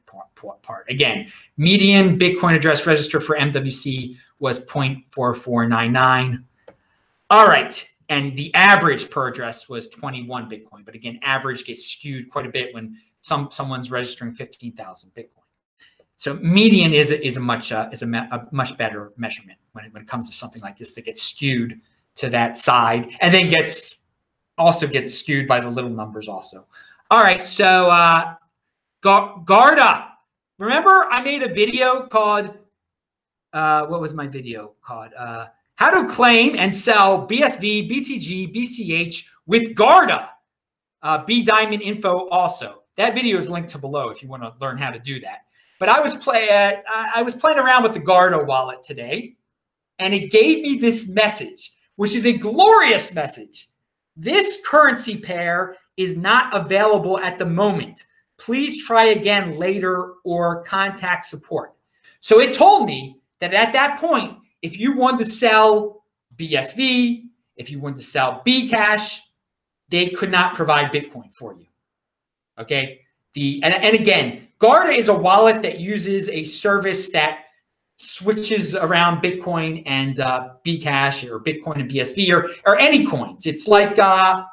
part. 0.61 0.89
Again, 0.89 1.31
median 1.57 2.17
Bitcoin 2.17 2.55
address 2.55 2.85
register 2.85 3.19
for 3.19 3.37
MWC 3.37 4.17
was 4.39 4.65
0.4499. 4.65 6.43
All 7.29 7.47
right. 7.47 7.89
And 8.09 8.37
the 8.37 8.53
average 8.53 9.09
per 9.09 9.27
address 9.27 9.69
was 9.69 9.87
21 9.87 10.49
Bitcoin. 10.49 10.85
But 10.85 10.95
again, 10.95 11.19
average 11.23 11.65
gets 11.65 11.85
skewed 11.85 12.29
quite 12.29 12.45
a 12.45 12.49
bit 12.49 12.73
when 12.73 12.97
some 13.21 13.49
someone's 13.51 13.89
registering 13.89 14.33
15,000 14.33 15.11
Bitcoin. 15.15 15.29
So 16.17 16.35
median 16.35 16.93
is 16.93 17.11
a, 17.11 17.25
is 17.25 17.37
a 17.37 17.39
much 17.39 17.71
uh, 17.71 17.89
is 17.91 18.01
a, 18.01 18.07
a, 18.07 18.47
much 18.51 18.77
better 18.77 19.13
measurement 19.17 19.57
when 19.71 19.85
it, 19.85 19.93
when 19.93 20.03
it 20.03 20.07
comes 20.07 20.29
to 20.29 20.35
something 20.35 20.61
like 20.61 20.77
this 20.77 20.91
that 20.91 21.05
gets 21.05 21.23
skewed 21.23 21.79
to 22.15 22.29
that 22.29 22.57
side 22.57 23.09
and 23.21 23.33
then 23.33 23.49
gets 23.49 23.97
also 24.57 24.85
gets 24.85 25.13
skewed 25.13 25.47
by 25.47 25.59
the 25.59 25.69
little 25.69 25.89
numbers 25.89 26.27
also. 26.27 26.65
All 27.09 27.23
right, 27.23 27.45
so 27.45 27.89
uh, 27.89 28.35
Guarda. 29.03 30.07
Remember, 30.57 31.07
I 31.11 31.21
made 31.21 31.43
a 31.43 31.53
video 31.53 32.07
called, 32.07 32.53
uh, 33.53 33.85
what 33.85 34.01
was 34.01 34.13
my 34.13 34.27
video 34.27 34.73
called? 34.81 35.13
Uh, 35.17 35.47
how 35.75 35.89
to 35.89 36.11
claim 36.11 36.55
and 36.55 36.75
sell 36.75 37.27
BSV, 37.27 37.89
BTG, 37.89 38.55
BCH 38.55 39.25
with 39.45 39.75
Guarda. 39.75 40.29
Uh, 41.01 41.23
B 41.25 41.43
Diamond 41.43 41.81
info 41.81 42.27
also. 42.29 42.83
That 42.95 43.13
video 43.13 43.37
is 43.37 43.49
linked 43.49 43.69
to 43.71 43.77
below 43.77 44.09
if 44.09 44.21
you 44.21 44.29
want 44.29 44.43
to 44.43 44.53
learn 44.61 44.77
how 44.77 44.91
to 44.91 44.99
do 44.99 45.19
that. 45.21 45.39
But 45.79 45.89
I 45.89 45.99
was 45.99 46.13
play 46.13 46.47
uh, 46.49 46.81
I 46.87 47.21
was 47.21 47.35
playing 47.35 47.59
around 47.59 47.83
with 47.83 47.93
the 47.93 47.99
Guarda 47.99 48.45
wallet 48.45 48.83
today, 48.83 49.35
and 49.99 50.13
it 50.13 50.31
gave 50.31 50.61
me 50.61 50.77
this 50.77 51.09
message, 51.09 51.73
which 51.97 52.15
is 52.15 52.25
a 52.25 52.37
glorious 52.37 53.13
message. 53.13 53.69
This 54.15 54.59
currency 54.65 55.17
pair 55.17 55.75
is 55.97 56.15
not 56.15 56.55
available 56.55 57.19
at 57.19 57.37
the 57.37 57.45
moment. 57.45 58.05
Please 58.37 58.85
try 58.85 59.07
again 59.07 59.57
later 59.57 60.13
or 60.23 60.63
contact 60.63 61.25
support. 61.25 61.73
So 62.21 62.39
it 62.39 62.53
told 62.53 62.85
me 62.85 63.19
that 63.43 63.53
at 63.53 63.73
that 63.73 63.99
point, 63.99 64.37
if 64.61 64.79
you 64.79 64.93
wanted 64.93 65.25
to 65.25 65.31
sell 65.31 66.05
BSV, 66.37 67.23
if 67.57 67.69
you 67.69 67.79
wanted 67.79 67.97
to 67.97 68.03
sell 68.03 68.41
Bcash, 68.45 69.19
they 69.89 70.09
could 70.09 70.31
not 70.31 70.55
provide 70.55 70.91
Bitcoin 70.91 71.33
for 71.33 71.53
you. 71.53 71.65
Okay. 72.57 73.01
The 73.33 73.61
and, 73.63 73.73
and 73.73 73.95
again, 73.95 74.47
Guarda 74.59 74.97
is 74.97 75.09
a 75.09 75.13
wallet 75.13 75.61
that 75.63 75.79
uses 75.79 76.29
a 76.29 76.43
service 76.43 77.09
that 77.09 77.39
switches 77.97 78.75
around 78.75 79.21
Bitcoin 79.21 79.83
and 79.85 80.19
uh, 80.19 80.49
Bcash 80.65 81.29
or 81.29 81.39
Bitcoin 81.39 81.81
and 81.81 81.91
BSV 81.91 82.31
or 82.31 82.49
or 82.65 82.79
any 82.79 83.05
coins. 83.05 83.45
It's 83.45 83.67
like 83.67 83.99
uh, 83.99 84.43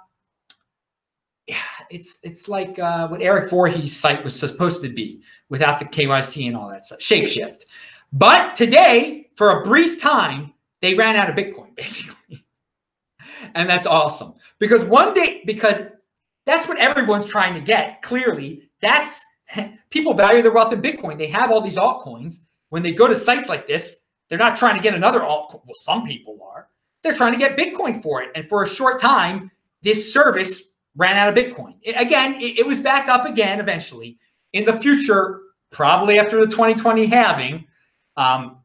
it's 1.91 2.19
it's 2.23 2.49
like 2.49 2.79
uh, 2.79 3.07
what 3.09 3.23
Eric 3.23 3.51
Voorhees' 3.51 3.97
site 3.97 4.25
was 4.25 4.39
supposed 4.39 4.83
to 4.83 4.89
be 4.89 5.23
without 5.49 5.79
the 5.79 5.85
KYC 5.85 6.49
and 6.49 6.57
all 6.57 6.71
that 6.71 6.85
stuff. 6.85 7.01
Shapeshift. 7.01 7.65
But 8.13 8.55
today, 8.55 9.29
for 9.37 9.61
a 9.61 9.65
brief 9.65 10.01
time, 10.01 10.53
they 10.83 10.95
ran 10.95 11.17
out 11.17 11.29
of 11.31 11.37
Bitcoin 11.37 11.75
basically, 11.77 12.45
and 13.55 13.69
that's 13.69 13.87
awesome 13.87 14.35
because 14.59 14.85
one 14.85 15.15
day 15.15 15.43
because 15.47 15.83
that's 16.47 16.67
what 16.67 16.79
everyone's 16.79 17.25
trying 17.25 17.55
to 17.55 17.61
get. 17.61 18.03
Clearly, 18.03 18.71
that's 18.81 19.21
people 19.91 20.15
value 20.15 20.43
their 20.43 20.53
wealth 20.53 20.73
in 20.73 20.83
Bitcoin. 20.83 21.19
They 21.19 21.29
have 21.29 21.51
all 21.51 21.61
these 21.61 21.77
altcoins. 21.77 22.41
When 22.71 22.83
they 22.83 22.93
go 22.93 23.09
to 23.09 23.15
sites 23.15 23.49
like 23.49 23.67
this, 23.67 23.97
they're 24.29 24.39
not 24.39 24.57
trying 24.57 24.77
to 24.77 24.83
get 24.83 24.95
another 24.95 25.21
altcoin. 25.21 25.61
Well, 25.65 25.75
some 25.75 26.05
people 26.05 26.39
are. 26.43 26.69
They're 27.03 27.15
trying 27.15 27.33
to 27.33 27.39
get 27.39 27.57
Bitcoin 27.57 28.03
for 28.03 28.23
it. 28.23 28.31
And 28.35 28.49
for 28.49 28.63
a 28.63 28.69
short 28.69 29.01
time, 29.01 29.51
this 29.83 30.13
service 30.13 30.63
ran 30.97 31.17
out 31.17 31.29
of 31.29 31.35
Bitcoin. 31.35 31.75
It, 31.83 32.01
again, 32.01 32.35
it, 32.35 32.59
it, 32.59 32.67
was 32.67 32.79
back 32.79 33.09
up 33.09 33.25
again 33.25 33.59
eventually. 33.59 34.19
In 34.53 34.65
the 34.65 34.79
future, 34.79 35.41
probably 35.71 36.19
after 36.19 36.41
the 36.41 36.47
2020 36.47 37.07
halving, 37.07 37.65
um, 38.17 38.59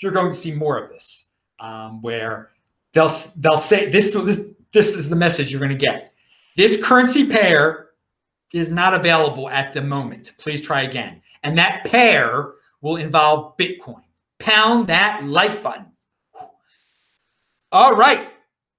you're 0.00 0.12
going 0.12 0.30
to 0.30 0.36
see 0.36 0.54
more 0.54 0.78
of 0.78 0.90
this, 0.90 1.26
um, 1.60 2.02
where 2.02 2.50
they'll 2.92 3.12
they'll 3.38 3.58
say 3.58 3.90
this, 3.90 4.10
this 4.10 4.40
this 4.72 4.94
is 4.94 5.08
the 5.08 5.16
message 5.16 5.50
you're 5.50 5.60
going 5.60 5.76
to 5.76 5.86
get. 5.86 6.12
This 6.56 6.82
currency 6.82 7.28
pair 7.28 7.90
is 8.52 8.68
not 8.68 8.94
available 8.94 9.48
at 9.48 9.72
the 9.72 9.82
moment. 9.82 10.32
Please 10.38 10.62
try 10.62 10.82
again. 10.82 11.20
And 11.42 11.58
that 11.58 11.84
pair 11.84 12.52
will 12.80 12.96
involve 12.96 13.56
Bitcoin. 13.56 14.02
Pound 14.38 14.86
that 14.88 15.24
like 15.24 15.62
button. 15.62 15.86
All 17.72 17.94
right. 17.94 18.28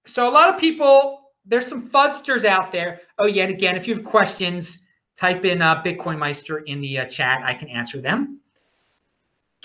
So 0.05 0.29
a 0.29 0.31
lot 0.31 0.53
of 0.53 0.60
people, 0.60 1.31
there's 1.45 1.67
some 1.67 1.89
fudsters 1.89 2.45
out 2.45 2.72
there. 2.72 3.01
Oh, 3.17 3.25
yet 3.25 3.50
again, 3.50 3.75
if 3.75 3.88
you 3.88 3.95
have 3.95 4.03
questions, 4.03 4.79
type 5.17 5.43
in 5.43 5.62
uh, 5.62 5.81
Bitcoin 5.84 6.17
Meister 6.17 6.60
in 6.60 6.79
the 6.79 7.00
uh, 7.00 7.05
chat. 7.05 7.41
I 7.43 7.53
can 7.53 7.67
answer 7.67 8.00
them. 8.00 8.39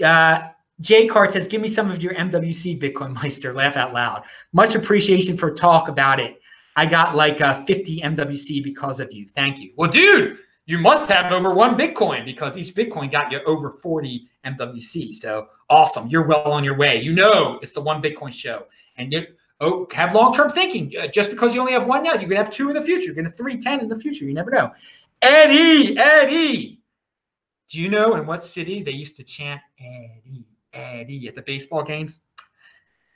Uh, 0.03 0.49
Jay 0.81 1.07
Cart 1.07 1.33
says, 1.33 1.47
give 1.47 1.61
me 1.61 1.69
some 1.69 1.91
of 1.91 2.03
your 2.03 2.15
MWC 2.15 2.81
Bitcoin 2.81 3.13
Meister. 3.15 3.53
Laugh 3.53 3.77
out 3.77 3.93
loud. 3.93 4.23
Much 4.53 4.75
appreciation 4.75 5.37
for 5.37 5.53
talk 5.53 5.89
about 5.89 6.19
it. 6.19 6.41
I 6.77 6.87
got 6.87 7.15
like 7.15 7.41
a 7.41 7.65
50 7.67 8.01
MWC 8.01 8.65
because 8.65 9.01
of 9.01 9.13
you. 9.13 9.27
Thank 9.29 9.59
you. 9.59 9.73
Well, 9.77 9.91
dude, 9.91 10.39
you 10.67 10.79
must 10.79 11.11
have 11.11 11.33
over 11.33 11.53
one 11.53 11.77
Bitcoin 11.77 12.25
because 12.25 12.57
each 12.57 12.75
Bitcoin 12.75 13.11
got 13.11 13.31
you 13.33 13.41
over 13.45 13.71
40 13.71 14.29
MWC. 14.47 15.15
So 15.15 15.49
awesome. 15.69 16.09
You're 16.09 16.27
well 16.27 16.51
on 16.53 16.65
your 16.65 16.77
way. 16.77 17.03
You 17.03 17.13
know, 17.13 17.59
it's 17.61 17.73
the 17.73 17.81
one 17.81 18.01
Bitcoin 18.01 18.33
show. 18.33 18.67
And 18.97 19.13
you 19.13 19.27
oh, 19.61 19.87
have 19.93 20.15
long 20.15 20.33
term 20.33 20.51
thinking. 20.51 20.93
Uh, 20.99 21.09
just 21.09 21.31
because 21.31 21.55
you 21.55 21.61
only 21.61 21.73
have 21.73 21.87
one 21.87 22.03
now, 22.03 22.13
you're 22.13 22.21
going 22.21 22.39
to 22.39 22.45
have 22.45 22.51
two 22.53 22.69
in 22.69 22.75
the 22.75 22.83
future. 22.83 23.07
You're 23.07 23.15
going 23.15 23.31
to 23.31 23.37
three, 23.37 23.59
10 23.59 23.81
in 23.81 23.89
the 23.89 23.99
future. 23.99 24.25
You 24.25 24.33
never 24.33 24.51
know. 24.51 24.71
Eddie, 25.23 25.99
Eddie. 25.99 26.80
Do 27.71 27.81
you 27.81 27.89
know 27.89 28.17
in 28.17 28.27
what 28.27 28.43
city 28.43 28.83
they 28.83 28.93
used 28.93 29.17
to 29.17 29.25
chant 29.25 29.61
Eddie, 29.79 30.47
Eddie 30.73 31.29
at 31.29 31.35
the 31.35 31.43
baseball 31.43 31.83
games? 31.83 32.21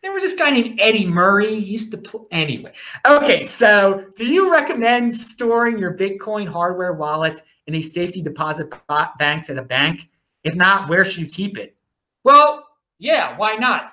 there 0.05 0.13
was 0.13 0.23
this 0.23 0.35
guy 0.35 0.51
named 0.51 0.79
Eddie 0.81 1.07
Murray. 1.07 1.55
He 1.55 1.73
used 1.73 1.91
to 1.93 1.97
play. 1.97 2.21
Anyway, 2.31 2.75
okay. 3.07 3.43
So, 3.47 4.05
do 4.15 4.27
you 4.27 4.53
recommend 4.53 5.17
storing 5.17 5.79
your 5.79 5.97
Bitcoin 5.97 6.47
hardware 6.47 6.93
wallet 6.93 7.43
in 7.67 7.77
a 7.77 7.83
safety 7.83 8.21
deposit 8.21 8.73
banks 9.19 9.49
at 9.49 9.57
a 9.57 9.63
bank? 9.63 10.11
If 10.45 10.55
not, 10.55 10.91
where 10.91 11.07
should 11.07 11.23
you 11.23 11.27
keep 11.27 11.57
it? 11.57 11.75
Well, 12.23 12.69
yeah, 12.99 13.35
why 13.39 13.57
not? 13.57 13.93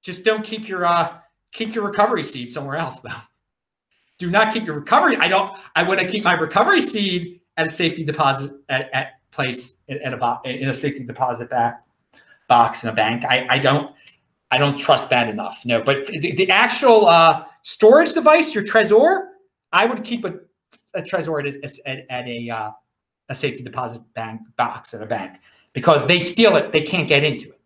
Just 0.00 0.24
don't 0.24 0.44
keep 0.44 0.68
your 0.68 0.86
uh 0.86 1.18
keep 1.50 1.74
your 1.74 1.84
recovery 1.84 2.22
seed 2.22 2.48
somewhere 2.48 2.76
else 2.76 3.00
though. 3.00 3.10
Do 4.18 4.30
not 4.30 4.54
keep 4.54 4.64
your 4.64 4.76
recovery. 4.76 5.16
I 5.16 5.26
don't. 5.26 5.58
I 5.74 5.82
want 5.82 5.98
to 5.98 6.06
keep 6.06 6.22
my 6.22 6.34
recovery 6.34 6.80
seed 6.80 7.40
at 7.56 7.66
a 7.66 7.68
safety 7.68 8.04
deposit 8.04 8.52
at, 8.68 8.88
at 8.94 9.06
place 9.32 9.78
at 9.88 10.12
a 10.12 10.40
in 10.44 10.68
a 10.68 10.74
safety 10.74 11.04
deposit 11.04 11.50
back 11.50 11.84
box 12.48 12.84
in 12.84 12.90
a 12.90 12.92
bank. 12.92 13.24
I 13.24 13.46
I 13.50 13.58
don't. 13.58 13.94
I 14.50 14.58
don't 14.58 14.76
trust 14.76 15.08
that 15.08 15.30
enough. 15.30 15.64
No, 15.64 15.82
but 15.82 16.06
the, 16.08 16.34
the 16.34 16.50
actual 16.50 17.06
uh, 17.06 17.46
storage 17.62 18.12
device, 18.12 18.54
your 18.54 18.62
Trezor, 18.62 19.28
I 19.72 19.86
would 19.86 20.04
keep 20.04 20.26
a, 20.26 20.34
a 20.92 21.00
Trezor 21.00 21.48
at, 21.48 21.64
at, 21.86 22.06
at 22.10 22.28
a 22.28 22.50
uh, 22.50 22.70
a 23.30 23.34
safety 23.34 23.62
deposit 23.62 24.02
bank 24.14 24.40
box 24.56 24.94
at 24.94 25.02
a 25.02 25.06
bank 25.06 25.38
because 25.72 26.06
they 26.06 26.20
steal 26.20 26.56
it. 26.56 26.72
They 26.72 26.82
can't 26.82 27.08
get 27.08 27.24
into 27.24 27.48
it. 27.48 27.60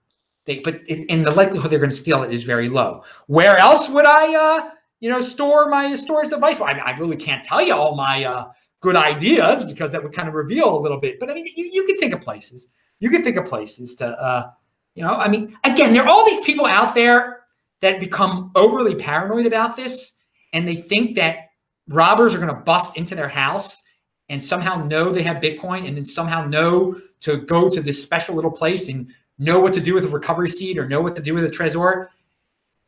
They, 0.45 0.61
but 0.61 0.87
in 0.87 1.23
the 1.23 1.33
likelihood 1.33 1.71
they're 1.71 1.81
going 1.81 1.91
to 1.91 1.97
steal 1.97 2.23
it 2.23 2.33
is 2.33 2.45
very 2.45 2.69
low. 2.69 3.03
Where 3.27 3.59
else 3.59 3.89
would 3.89 4.07
I, 4.07 4.35
uh, 4.35 4.71
you 5.01 5.11
know, 5.11 5.21
store 5.21 5.69
my 5.69 5.95
storage 5.97 6.31
device? 6.31 6.61
Well, 6.61 6.69
I, 6.69 6.79
I 6.79 6.97
really 6.99 7.17
can't 7.17 7.45
tell 7.45 7.61
you 7.61 7.75
all 7.75 7.97
my 7.97 8.25
uh, 8.25 8.53
good 8.81 8.97
ideas 8.97 9.65
because 9.65 9.93
that 9.93 10.03
would 10.03 10.13
kind 10.13 10.29
of 10.29 10.35
reveal 10.35 10.77
a 10.77 10.81
little 10.81 11.01
bit. 11.01 11.19
But 11.19 11.31
I 11.31 11.35
mean, 11.35 11.47
you, 11.57 11.71
you 11.73 11.85
can 11.85 11.97
think 11.99 12.15
of 12.15 12.21
places. 12.21 12.69
You 13.01 13.11
can 13.11 13.23
think 13.23 13.37
of 13.37 13.47
places 13.47 13.95
to 13.97 14.07
uh, 14.07 14.51
you 14.95 15.03
know, 15.03 15.15
I 15.15 15.29
mean, 15.29 15.57
again, 15.63 15.93
there 15.93 16.03
are 16.03 16.09
all 16.09 16.25
these 16.27 16.41
people 16.41 16.67
out 16.67 16.95
there 16.95 17.43
that 17.81 18.01
become 18.01 18.51
overly 18.55 18.95
paranoid 18.95 19.47
about 19.47 19.77
this 19.77 20.15
and 20.55 20.67
they 20.67 20.75
think 20.75 21.15
that 21.17 21.51
robbers 21.89 22.35
are 22.35 22.39
going 22.39 22.49
to 22.49 22.63
bust 22.63 22.97
into 22.97 23.15
their 23.15 23.29
house 23.29 23.83
and 24.31 24.43
somehow 24.43 24.83
know 24.85 25.11
they 25.11 25.23
have 25.23 25.37
Bitcoin 25.37 25.87
and 25.87 25.97
then 25.97 26.05
somehow 26.05 26.47
know 26.47 26.99
to 27.21 27.37
go 27.39 27.69
to 27.69 27.83
this 27.83 28.03
special 28.03 28.35
little 28.35 28.51
place 28.51 28.89
and 28.89 29.09
know 29.39 29.61
what 29.61 29.75
to 29.75 29.81
do 29.81 29.95
with 29.95 30.07
a 30.07 30.09
recovery 30.09 30.49
seed 30.49 30.79
or 30.79 30.89
know 30.89 31.01
what 31.01 31.15
to 31.15 31.23
do 31.23 31.35
with 31.35 31.45
a 31.45 31.51
Trezor. 31.51 32.09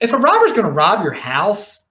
If 0.01 0.13
a 0.13 0.17
robber's 0.17 0.53
going 0.53 0.65
to 0.65 0.73
rob 0.73 1.05
your 1.05 1.13
house, 1.13 1.88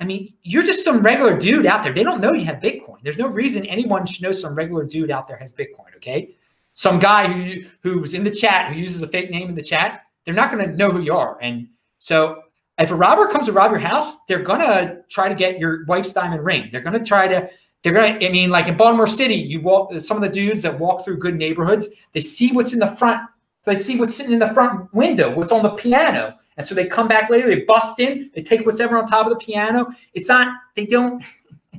I 0.00 0.04
mean, 0.04 0.32
you're 0.42 0.62
just 0.62 0.84
some 0.84 1.02
regular 1.02 1.36
dude 1.36 1.66
out 1.66 1.82
there. 1.82 1.92
They 1.92 2.04
don't 2.04 2.20
know 2.20 2.32
you 2.32 2.44
have 2.44 2.56
Bitcoin. 2.56 2.98
There's 3.02 3.18
no 3.18 3.26
reason 3.26 3.66
anyone 3.66 4.06
should 4.06 4.22
know 4.22 4.32
some 4.32 4.54
regular 4.54 4.84
dude 4.84 5.10
out 5.10 5.26
there 5.26 5.36
has 5.36 5.52
Bitcoin, 5.52 5.94
okay? 5.96 6.36
some 6.78 7.00
guy 7.00 7.26
who 7.26 7.64
who's 7.82 8.14
in 8.14 8.22
the 8.22 8.30
chat 8.30 8.72
who 8.72 8.78
uses 8.78 9.02
a 9.02 9.08
fake 9.08 9.30
name 9.30 9.48
in 9.48 9.56
the 9.56 9.62
chat, 9.62 10.02
they're 10.24 10.32
not 10.32 10.52
going 10.52 10.64
to 10.64 10.76
know 10.76 10.90
who 10.90 11.00
you 11.00 11.12
are. 11.12 11.36
And 11.42 11.66
so 11.98 12.42
if 12.78 12.92
a 12.92 12.94
robber 12.94 13.26
comes 13.26 13.46
to 13.46 13.52
rob 13.52 13.72
your 13.72 13.80
house, 13.80 14.16
they're 14.28 14.44
going 14.44 14.60
to 14.60 15.02
try 15.10 15.28
to 15.28 15.34
get 15.34 15.58
your 15.58 15.84
wife's 15.86 16.12
diamond 16.12 16.44
ring. 16.44 16.68
They're 16.70 16.80
going 16.80 16.96
to 16.96 17.04
try 17.04 17.26
to 17.26 17.50
they're 17.82 17.92
going 17.92 18.20
to 18.20 18.28
I 18.28 18.30
mean 18.30 18.50
like 18.50 18.68
in 18.68 18.76
Baltimore 18.76 19.08
City, 19.08 19.34
you 19.34 19.60
walk 19.60 19.92
some 19.98 20.16
of 20.16 20.22
the 20.22 20.28
dudes 20.28 20.62
that 20.62 20.78
walk 20.78 21.04
through 21.04 21.18
good 21.18 21.34
neighborhoods, 21.34 21.88
they 22.12 22.20
see 22.20 22.52
what's 22.52 22.72
in 22.72 22.78
the 22.78 22.94
front 22.94 23.28
they 23.64 23.74
see 23.74 23.98
what's 23.98 24.14
sitting 24.14 24.32
in 24.32 24.38
the 24.38 24.54
front 24.54 24.94
window, 24.94 25.34
what's 25.34 25.50
on 25.50 25.64
the 25.64 25.70
piano. 25.70 26.38
And 26.58 26.66
so 26.66 26.74
they 26.74 26.86
come 26.86 27.08
back 27.08 27.30
later, 27.30 27.48
they 27.48 27.62
bust 27.62 28.00
in, 28.00 28.30
they 28.34 28.42
take 28.42 28.66
whatever 28.66 28.98
on 28.98 29.06
top 29.06 29.26
of 29.26 29.30
the 29.30 29.38
piano. 29.38 29.86
It's 30.12 30.28
not, 30.28 30.58
they 30.74 30.84
don't, 30.84 31.22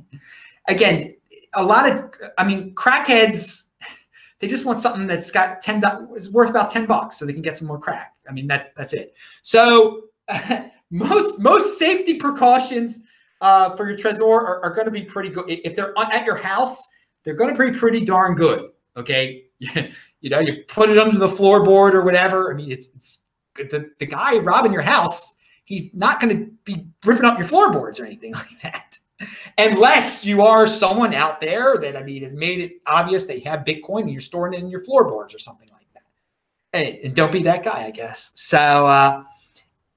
again, 0.68 1.14
a 1.54 1.62
lot 1.62 1.88
of, 1.88 2.10
I 2.38 2.44
mean, 2.44 2.74
crackheads 2.74 3.68
they 4.40 4.48
just 4.48 4.64
want 4.64 4.78
something 4.78 5.06
that's 5.06 5.30
got 5.30 5.60
ten 5.60 5.82
is 6.16 6.30
worth 6.30 6.48
about 6.50 6.70
ten 6.70 6.86
bucks, 6.86 7.18
so 7.18 7.26
they 7.26 7.32
can 7.32 7.42
get 7.42 7.56
some 7.56 7.68
more 7.68 7.78
crack. 7.78 8.14
I 8.28 8.32
mean, 8.32 8.46
that's 8.46 8.70
that's 8.76 8.92
it. 8.92 9.14
So 9.42 10.04
most 10.90 11.38
most 11.40 11.78
safety 11.78 12.14
precautions 12.14 13.00
uh, 13.40 13.76
for 13.76 13.88
your 13.88 13.98
Trezor 13.98 14.22
are, 14.22 14.64
are 14.64 14.72
going 14.72 14.86
to 14.86 14.90
be 14.90 15.02
pretty 15.02 15.28
good. 15.28 15.44
If 15.48 15.76
they're 15.76 15.92
at 15.98 16.24
your 16.24 16.36
house, 16.36 16.86
they're 17.22 17.34
going 17.34 17.54
to 17.54 17.72
be 17.72 17.76
pretty 17.76 18.04
darn 18.04 18.34
good. 18.34 18.70
Okay, 18.96 19.44
you 19.58 20.30
know, 20.30 20.40
you 20.40 20.64
put 20.68 20.88
it 20.88 20.98
under 20.98 21.18
the 21.18 21.28
floorboard 21.28 21.92
or 21.92 22.02
whatever. 22.02 22.52
I 22.52 22.56
mean, 22.56 22.70
it's, 22.70 22.88
it's 22.94 23.24
the 23.54 23.90
the 23.98 24.06
guy 24.06 24.38
robbing 24.38 24.72
your 24.72 24.82
house. 24.82 25.36
He's 25.64 25.94
not 25.94 26.20
going 26.20 26.36
to 26.36 26.50
be 26.64 26.86
ripping 27.04 27.24
up 27.24 27.38
your 27.38 27.46
floorboards 27.46 28.00
or 28.00 28.06
anything 28.06 28.32
like 28.34 28.60
that. 28.62 28.98
Unless 29.58 30.24
you 30.24 30.42
are 30.42 30.66
someone 30.66 31.14
out 31.14 31.40
there 31.40 31.76
that 31.78 31.96
I 31.96 32.02
mean 32.02 32.22
has 32.22 32.34
made 32.34 32.60
it 32.60 32.72
obvious 32.86 33.26
they 33.26 33.40
have 33.40 33.60
Bitcoin 33.60 34.02
and 34.02 34.10
you're 34.10 34.20
storing 34.20 34.54
it 34.54 34.60
in 34.60 34.68
your 34.68 34.82
floorboards 34.84 35.34
or 35.34 35.38
something 35.38 35.68
like 35.70 35.86
that. 35.94 36.02
Hey, 36.72 37.00
and 37.04 37.14
don't 37.14 37.30
be 37.30 37.42
that 37.42 37.62
guy, 37.62 37.84
I 37.84 37.90
guess. 37.90 38.32
So 38.34 38.58
uh 38.58 39.24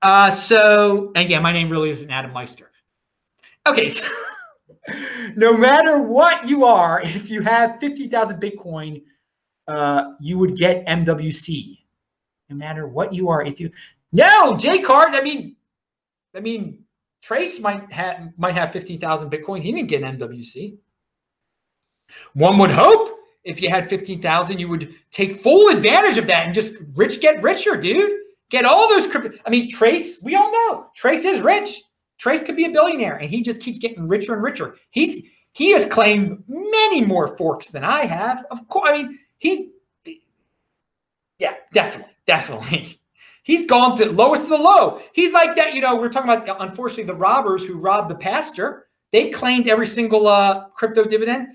uh 0.02 0.30
so 0.30 1.12
and 1.16 1.30
yeah, 1.30 1.40
my 1.40 1.52
name 1.52 1.70
really 1.70 1.90
isn't 1.90 2.12
Adam 2.12 2.34
Meister. 2.34 2.72
Okay, 3.66 3.88
so 3.88 4.06
no 5.36 5.56
matter 5.56 6.02
what 6.02 6.48
you 6.48 6.66
are, 6.66 7.02
if 7.02 7.30
you 7.30 7.42
have 7.42 7.80
50,000 7.80 8.42
Bitcoin, 8.42 9.04
uh, 9.68 10.14
you 10.20 10.38
would 10.38 10.58
get 10.58 10.86
MWC. 10.86 11.80
No 12.54 12.58
matter 12.60 12.88
what 12.88 13.12
you 13.12 13.30
are, 13.30 13.44
if 13.44 13.60
you 13.60 13.72
no 14.12 14.56
J 14.56 14.80
card, 14.80 15.16
I 15.16 15.22
mean, 15.22 15.56
I 16.36 16.40
mean, 16.40 16.84
Trace 17.24 17.60
might 17.60 17.92
have 17.92 18.30
might 18.38 18.54
have 18.54 18.72
15,000 18.72 19.32
Bitcoin. 19.32 19.64
He 19.64 19.72
didn't 19.72 19.90
get 19.90 20.04
MWC. 20.04 20.78
One 22.34 22.60
would 22.60 22.70
hope 22.70 23.18
if 23.44 23.60
you 23.60 23.70
had 23.70 23.90
15,000, 23.90 24.60
you 24.60 24.70
would 24.70 24.94
take 25.10 25.42
full 25.42 25.70
advantage 25.70 26.18
of 26.18 26.28
that 26.28 26.46
and 26.46 26.54
just 26.54 26.78
rich 26.96 27.22
get 27.22 27.42
richer, 27.42 27.76
dude. 27.76 28.20
Get 28.52 28.66
all 28.66 28.88
those 28.88 29.08
crypto. 29.08 29.36
I 29.48 29.50
mean, 29.50 29.68
Trace, 29.70 30.22
we 30.22 30.36
all 30.36 30.52
know 30.52 30.88
Trace 30.96 31.26
is 31.26 31.42
rich. 31.42 31.82
Trace 32.20 32.44
could 32.44 32.56
be 32.56 32.66
a 32.66 32.70
billionaire, 32.70 33.16
and 33.18 33.30
he 33.30 33.42
just 33.42 33.62
keeps 33.62 33.80
getting 33.80 34.08
richer 34.08 34.34
and 34.36 34.44
richer. 34.44 34.76
He's 34.92 35.24
he 35.54 35.72
has 35.72 35.88
claimed 35.88 36.44
many 36.48 37.04
more 37.04 37.36
forks 37.36 37.70
than 37.70 37.84
I 37.84 38.06
have. 38.06 38.46
Of 38.52 38.68
course, 38.68 38.90
I 38.90 38.98
mean 39.02 39.20
he's 39.40 39.70
yeah, 41.40 41.56
definitely, 41.74 42.13
definitely. 42.26 43.00
He's 43.44 43.68
gone 43.68 43.98
to 43.98 44.10
lowest 44.10 44.44
of 44.44 44.50
the 44.50 44.58
low. 44.58 45.02
He's 45.12 45.34
like 45.34 45.56
that, 45.58 45.74
you 45.74 45.82
know. 45.82 45.98
We're 45.98 46.08
talking 46.08 46.32
about 46.32 46.62
unfortunately 46.62 47.04
the 47.04 47.16
robbers 47.16 47.66
who 47.66 47.74
robbed 47.74 48.10
the 48.10 48.16
pastor. 48.16 48.88
They 49.12 49.32
claimed 49.32 49.68
every 49.68 49.86
single 49.86 50.28
uh, 50.28 50.70
crypto 50.70 51.04
dividend. 51.04 51.50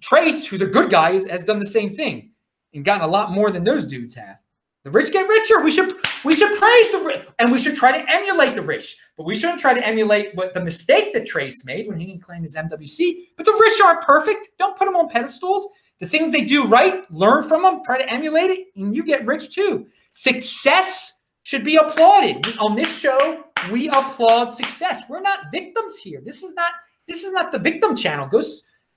Trace, 0.00 0.44
who's 0.44 0.60
a 0.60 0.66
good 0.66 0.90
guy, 0.90 1.12
has 1.28 1.44
done 1.44 1.60
the 1.60 1.66
same 1.66 1.94
thing 1.94 2.32
and 2.74 2.84
gotten 2.84 3.02
a 3.02 3.10
lot 3.10 3.30
more 3.30 3.52
than 3.52 3.62
those 3.62 3.86
dudes 3.86 4.14
have. 4.14 4.38
The 4.82 4.90
rich 4.90 5.12
get 5.12 5.28
richer. 5.28 5.60
We 5.62 5.70
should 5.70 5.96
we 6.24 6.34
should 6.34 6.58
praise 6.58 6.90
the 6.90 7.02
rich 7.04 7.26
and 7.38 7.52
we 7.52 7.58
should 7.58 7.76
try 7.76 7.92
to 7.92 8.10
emulate 8.10 8.54
the 8.54 8.62
rich. 8.62 8.96
But 9.16 9.24
we 9.24 9.34
shouldn't 9.34 9.60
try 9.60 9.74
to 9.74 9.86
emulate 9.86 10.34
what 10.34 10.54
the 10.54 10.64
mistake 10.64 11.12
that 11.12 11.26
Trace 11.26 11.66
made 11.66 11.86
when 11.86 11.98
he 11.98 12.06
didn't 12.06 12.22
claim 12.22 12.42
his 12.42 12.56
MWC. 12.56 13.28
But 13.36 13.44
the 13.44 13.52
rich 13.52 13.80
aren't 13.84 14.02
perfect. 14.02 14.48
Don't 14.58 14.78
put 14.78 14.86
them 14.86 14.96
on 14.96 15.08
pedestals. 15.08 15.68
The 15.98 16.08
things 16.08 16.32
they 16.32 16.40
do 16.40 16.66
right, 16.66 17.10
learn 17.12 17.46
from 17.46 17.62
them, 17.62 17.82
try 17.84 17.98
to 17.98 18.10
emulate 18.10 18.50
it, 18.50 18.68
and 18.74 18.96
you 18.96 19.04
get 19.04 19.26
rich 19.26 19.54
too. 19.54 19.86
Success 20.12 21.12
should 21.42 21.64
be 21.64 21.76
applauded. 21.76 22.56
On 22.58 22.76
this 22.76 22.94
show, 22.96 23.44
we 23.70 23.88
applaud 23.88 24.46
success. 24.46 25.02
We're 25.08 25.20
not 25.20 25.50
victims 25.52 25.98
here. 25.98 26.20
This 26.24 26.42
is 26.42 26.54
not 26.54 26.72
this 27.06 27.22
is 27.24 27.32
not 27.32 27.50
the 27.50 27.58
victim 27.58 27.96
channel. 27.96 28.26
Go 28.26 28.42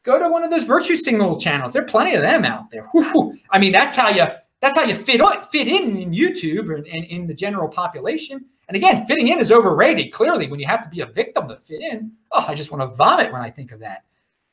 go 0.04 0.20
to 0.20 0.30
one 0.30 0.44
of 0.44 0.52
those 0.52 0.64
virtue 0.64 0.96
signal 0.96 1.40
channels. 1.40 1.74
There 1.74 1.82
are 1.82 1.88
plenty 1.88 2.16
of 2.16 2.22
them 2.22 2.46
out 2.46 2.70
there. 2.70 2.88
I 3.50 3.60
mean, 3.60 3.72
that's 3.72 3.96
how 3.96 4.10
you 4.10 4.26
that's 4.62 4.78
how 4.78 4.86
you 4.86 4.96
fit 4.96 5.20
on, 5.20 5.44
fit 5.46 5.68
in 5.68 5.98
in 5.98 6.12
YouTube 6.12 6.74
and, 6.74 6.88
and 6.88 7.06
in 7.06 7.28
the 7.28 7.34
general 7.34 7.68
population. 7.68 8.46
And 8.70 8.78
again, 8.78 9.06
fitting 9.08 9.28
in 9.28 9.40
is 9.40 9.52
overrated. 9.52 10.14
Clearly, 10.14 10.48
when 10.48 10.60
you 10.60 10.68
have 10.68 10.84
to 10.84 10.90
be 10.90 11.02
a 11.02 11.06
victim 11.06 11.50
to 11.50 11.58
fit 11.58 11.82
in, 11.82 12.14
oh, 12.32 12.46
I 12.48 12.56
just 12.56 12.72
want 12.72 12.82
to 12.82 12.96
vomit 12.96 13.32
when 13.32 13.42
I 13.42 13.50
think 13.50 13.72
of 13.72 13.80
that. 13.82 14.04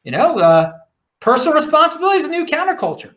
You 0.02 0.10
know, 0.10 0.38
uh, 0.38 0.72
personal 1.20 1.54
responsibility 1.54 2.18
is 2.18 2.24
a 2.24 2.28
new 2.28 2.44
counterculture. 2.44 3.14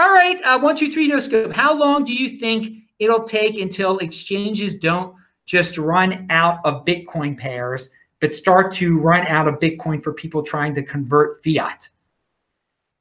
All 0.00 0.08
right, 0.08 0.42
uh, 0.44 0.58
one, 0.58 0.76
two, 0.76 0.90
three, 0.90 1.06
no 1.06 1.20
scope. 1.20 1.52
How 1.52 1.74
long 1.76 2.06
do 2.06 2.14
you 2.14 2.38
think 2.38 2.84
it'll 3.00 3.22
take 3.22 3.60
until 3.60 3.98
exchanges 3.98 4.78
don't 4.78 5.14
just 5.44 5.76
run 5.76 6.26
out 6.30 6.58
of 6.64 6.86
Bitcoin 6.86 7.36
pairs, 7.36 7.90
but 8.18 8.34
start 8.34 8.72
to 8.76 8.98
run 8.98 9.26
out 9.26 9.46
of 9.46 9.58
Bitcoin 9.58 10.02
for 10.02 10.14
people 10.14 10.42
trying 10.42 10.74
to 10.76 10.82
convert 10.82 11.44
fiat? 11.44 11.86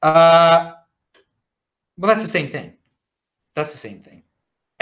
Uh, 0.02 0.74
well, 1.98 2.10
that's 2.10 2.22
the 2.22 2.28
same 2.28 2.50
thing. 2.50 2.74
That's 3.56 3.72
the 3.72 3.78
same 3.78 4.02
thing. 4.02 4.22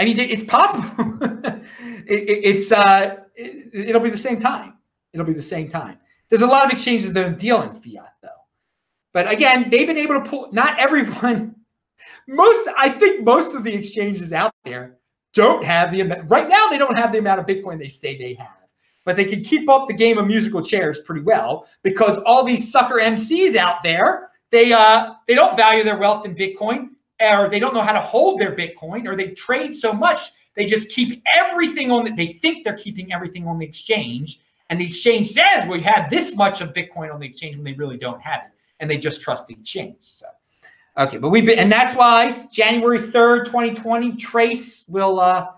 I 0.00 0.04
mean, 0.04 0.18
it's 0.18 0.42
possible. 0.42 0.88
it, 1.20 1.62
it, 2.08 2.40
it's 2.42 2.72
uh, 2.72 3.18
it, 3.36 3.94
will 3.94 4.00
be 4.00 4.10
the 4.10 4.18
same 4.18 4.40
time. 4.40 4.74
It'll 5.12 5.24
be 5.24 5.34
the 5.34 5.40
same 5.40 5.68
time. 5.68 5.98
There's 6.30 6.42
a 6.42 6.48
lot 6.48 6.64
of 6.64 6.72
exchanges 6.72 7.12
that 7.12 7.24
are 7.24 7.30
dealing 7.30 7.74
fiat 7.74 8.14
though, 8.22 8.42
but 9.12 9.30
again, 9.30 9.70
they've 9.70 9.86
been 9.86 9.96
able 9.96 10.14
to 10.20 10.28
pull. 10.28 10.48
Not 10.50 10.80
everyone. 10.80 11.54
Most, 12.26 12.68
I 12.76 12.90
think, 12.90 13.24
most 13.24 13.54
of 13.54 13.64
the 13.64 13.74
exchanges 13.74 14.32
out 14.32 14.52
there 14.64 14.96
don't 15.34 15.64
have 15.64 15.92
the. 15.92 16.02
Right 16.28 16.48
now, 16.48 16.68
they 16.68 16.78
don't 16.78 16.96
have 16.96 17.12
the 17.12 17.18
amount 17.18 17.40
of 17.40 17.46
Bitcoin 17.46 17.78
they 17.78 17.88
say 17.88 18.16
they 18.16 18.34
have, 18.34 18.48
but 19.04 19.16
they 19.16 19.24
can 19.24 19.42
keep 19.42 19.68
up 19.68 19.88
the 19.88 19.94
game 19.94 20.18
of 20.18 20.26
musical 20.26 20.62
chairs 20.62 21.00
pretty 21.00 21.22
well 21.22 21.66
because 21.82 22.16
all 22.18 22.44
these 22.44 22.70
sucker 22.70 22.96
MCs 22.96 23.56
out 23.56 23.82
there, 23.82 24.30
they 24.50 24.72
uh, 24.72 25.14
they 25.26 25.34
don't 25.34 25.56
value 25.56 25.84
their 25.84 25.98
wealth 25.98 26.26
in 26.26 26.34
Bitcoin 26.34 26.90
or 27.20 27.48
they 27.48 27.58
don't 27.58 27.74
know 27.74 27.82
how 27.82 27.92
to 27.92 28.00
hold 28.00 28.40
their 28.40 28.54
Bitcoin, 28.54 29.06
or 29.06 29.16
they 29.16 29.30
trade 29.30 29.74
so 29.74 29.92
much 29.92 30.32
they 30.58 30.66
just 30.66 30.90
keep 30.90 31.22
everything 31.32 31.92
on. 31.92 32.04
The, 32.04 32.10
they 32.10 32.38
think 32.42 32.64
they're 32.64 32.76
keeping 32.76 33.12
everything 33.12 33.46
on 33.46 33.58
the 33.58 33.64
exchange, 33.64 34.40
and 34.70 34.80
the 34.80 34.86
exchange 34.86 35.28
says 35.28 35.66
we 35.68 35.80
have 35.82 36.10
this 36.10 36.34
much 36.34 36.60
of 36.60 36.72
Bitcoin 36.72 37.14
on 37.14 37.20
the 37.20 37.26
exchange 37.26 37.54
when 37.54 37.64
they 37.64 37.74
really 37.74 37.96
don't 37.96 38.20
have 38.20 38.42
it, 38.44 38.50
and 38.80 38.90
they 38.90 38.98
just 38.98 39.20
trust 39.20 39.46
the 39.46 39.54
exchange. 39.54 39.98
So, 40.00 40.26
okay, 40.98 41.18
but 41.18 41.30
we've 41.30 41.46
been, 41.46 41.58
and 41.58 41.70
that's 41.70 41.94
why 41.94 42.46
January 42.50 43.00
third, 43.10 43.48
twenty 43.48 43.74
twenty, 43.74 44.16
Trace 44.16 44.84
will 44.88 45.20
uh, 45.20 45.48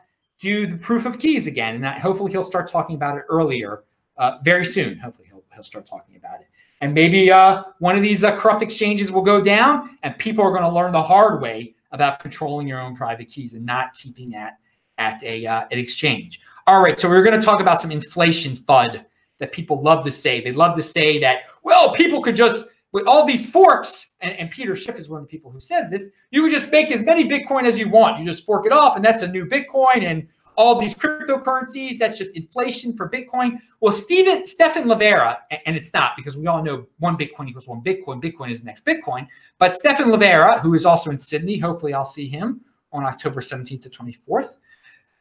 do 0.41 0.67
the 0.67 0.77
proof 0.77 1.07
of 1.07 1.19
keys 1.19 1.47
again, 1.47 1.75
and 1.75 1.85
that, 1.85 2.01
hopefully 2.01 2.31
he'll 2.31 2.45
start 2.45 2.71
talking 2.71 2.97
about 2.97 3.17
it 3.17 3.25
earlier, 3.29 3.85
uh, 4.19 4.39
very 4.45 4.65
soon. 4.65 4.99
Hopefully 4.99 5.29
he'll 5.29 5.43
he'll 5.55 5.65
start 5.65 5.87
talking 5.87 6.17
about 6.17 6.41
it. 6.41 6.47
And 6.83 6.95
maybe 6.95 7.31
uh, 7.31 7.65
one 7.79 7.97
of 7.97 8.03
these 8.03 8.25
uh, 8.25 8.37
corrupt 8.37 8.63
exchanges 8.63 9.13
will 9.13 9.23
go 9.23 9.43
down, 9.43 9.99
and 10.03 10.17
people 10.19 10.45
are 10.45 10.51
going 10.51 10.63
to 10.63 10.71
learn 10.71 10.93
the 10.93 11.03
hard 11.03 11.43
way 11.43 11.75
about 11.93 12.21
controlling 12.21 12.67
your 12.67 12.81
own 12.81 12.95
private 12.95 13.29
keys 13.29 13.55
and 13.55 13.67
not 13.67 13.93
keeping 13.95 14.31
that 14.31 14.59
at 14.97 15.23
a 15.23 15.47
uh, 15.47 15.65
an 15.71 15.79
exchange. 15.79 16.41
All 16.67 16.83
right, 16.83 16.99
so 16.99 17.09
we're 17.09 17.23
going 17.23 17.39
to 17.39 17.45
talk 17.45 17.61
about 17.61 17.83
some 17.83 17.91
inflation 17.91 18.57
FUD 18.57 19.05
that 19.39 19.53
people 19.53 19.83
love 19.83 20.05
to 20.05 20.13
say. 20.13 20.41
They 20.41 20.53
love 20.53 20.77
to 20.77 20.83
say 20.83 21.19
that, 21.19 21.45
well, 21.63 21.93
people 21.93 22.23
could 22.23 22.37
just 22.37 22.69
with 22.93 23.07
all 23.07 23.25
these 23.25 23.49
forks, 23.49 24.15
and, 24.21 24.33
and, 24.37 24.51
Peter 24.51 24.75
Schiff 24.75 24.97
is 24.97 25.09
one 25.09 25.21
of 25.21 25.27
the 25.27 25.31
people 25.31 25.51
who 25.51 25.61
says 25.61 25.91
this, 25.91 26.07
you 26.31 26.43
could 26.43 26.51
just 26.51 26.71
make 26.73 26.91
as 26.91 27.03
many 27.03 27.29
Bitcoin 27.29 27.65
as 27.65 27.79
you 27.79 27.89
want. 27.89 28.19
You 28.19 28.25
just 28.25 28.45
fork 28.45 28.67
it 28.67 28.73
off, 28.73 28.97
and 28.97 29.05
that's 29.05 29.23
a 29.23 29.29
new 29.29 29.47
Bitcoin. 29.47 30.03
And 30.03 30.27
all 30.61 30.79
these 30.79 30.95
cryptocurrencies. 30.95 31.99
That's 31.99 32.19
just 32.19 32.37
inflation 32.37 32.95
for 32.95 33.09
Bitcoin. 33.09 33.59
Well, 33.81 33.93
Stephen 33.93 34.47
Stephan 34.47 34.85
Livera, 34.85 35.39
and 35.65 35.75
it's 35.75 35.95
not 35.95 36.13
because 36.17 36.37
we 36.37 36.47
all 36.47 36.63
know 36.63 36.87
one 36.99 37.17
Bitcoin 37.17 37.49
equals 37.49 37.67
one 37.67 37.81
Bitcoin. 37.81 38.23
Bitcoin 38.23 38.53
is 38.53 38.61
the 38.61 38.67
next 38.67 38.85
Bitcoin. 38.85 39.27
But 39.59 39.75
Stephan 39.75 40.09
Livera, 40.09 40.61
who 40.61 40.75
is 40.75 40.85
also 40.85 41.11
in 41.11 41.19
Sydney, 41.19 41.59
hopefully 41.59 41.95
I'll 41.95 42.05
see 42.05 42.29
him 42.29 42.61
on 42.93 43.05
October 43.05 43.41
17th 43.41 43.83
to 43.85 43.91
24th. 43.91 44.59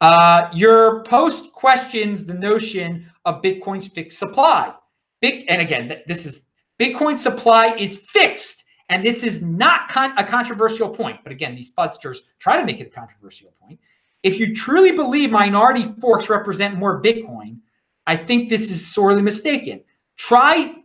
Uh, 0.02 0.50
your 0.54 1.04
post 1.04 1.54
questions 1.54 2.26
the 2.26 2.34
notion 2.34 3.10
of 3.24 3.42
Bitcoin's 3.42 3.88
fixed 3.88 4.20
supply. 4.20 4.74
Big, 5.22 5.46
and 5.48 5.62
again, 5.62 6.02
this 6.06 6.26
is 6.26 6.46
Bitcoin 6.80 7.16
supply 7.16 7.76
is 7.76 7.98
fixed. 7.98 8.64
And 8.90 9.06
this 9.06 9.24
is 9.24 9.42
not 9.42 9.90
con 9.90 10.18
a 10.18 10.24
controversial 10.24 10.90
point. 10.90 11.20
But 11.24 11.32
again, 11.32 11.56
these 11.56 11.72
fudsters 11.74 12.20
try 12.40 12.58
to 12.58 12.66
make 12.66 12.80
it 12.80 12.88
a 12.88 12.90
controversial 12.90 13.54
point. 13.62 13.80
If 14.24 14.40
you 14.40 14.54
truly 14.54 14.92
believe 14.92 15.30
minority 15.30 15.84
forks 16.02 16.28
represent 16.28 16.76
more 16.76 17.02
Bitcoin, 17.02 17.60
I 18.08 18.18
think 18.18 18.50
this 18.50 18.72
is 18.72 18.86
sorely 18.86 19.22
mistaken. 19.22 19.82
Try 20.18 20.76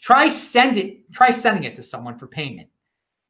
try 0.00 0.28
send 0.28 0.76
it 0.76 1.10
try 1.12 1.30
sending 1.30 1.64
it 1.64 1.74
to 1.74 1.82
someone 1.82 2.18
for 2.18 2.26
payment. 2.26 2.68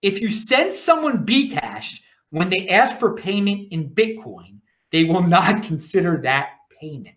If 0.03 0.21
you 0.21 0.31
send 0.31 0.73
someone 0.73 1.27
Bcash 1.27 2.01
when 2.31 2.49
they 2.49 2.69
ask 2.69 2.99
for 2.99 3.14
payment 3.14 3.73
in 3.73 3.90
Bitcoin, 3.90 4.59
they 4.93 5.05
will 5.05 5.23
not 5.23 5.62
consider 5.71 6.21
that 6.23 6.51
payment. 6.81 7.16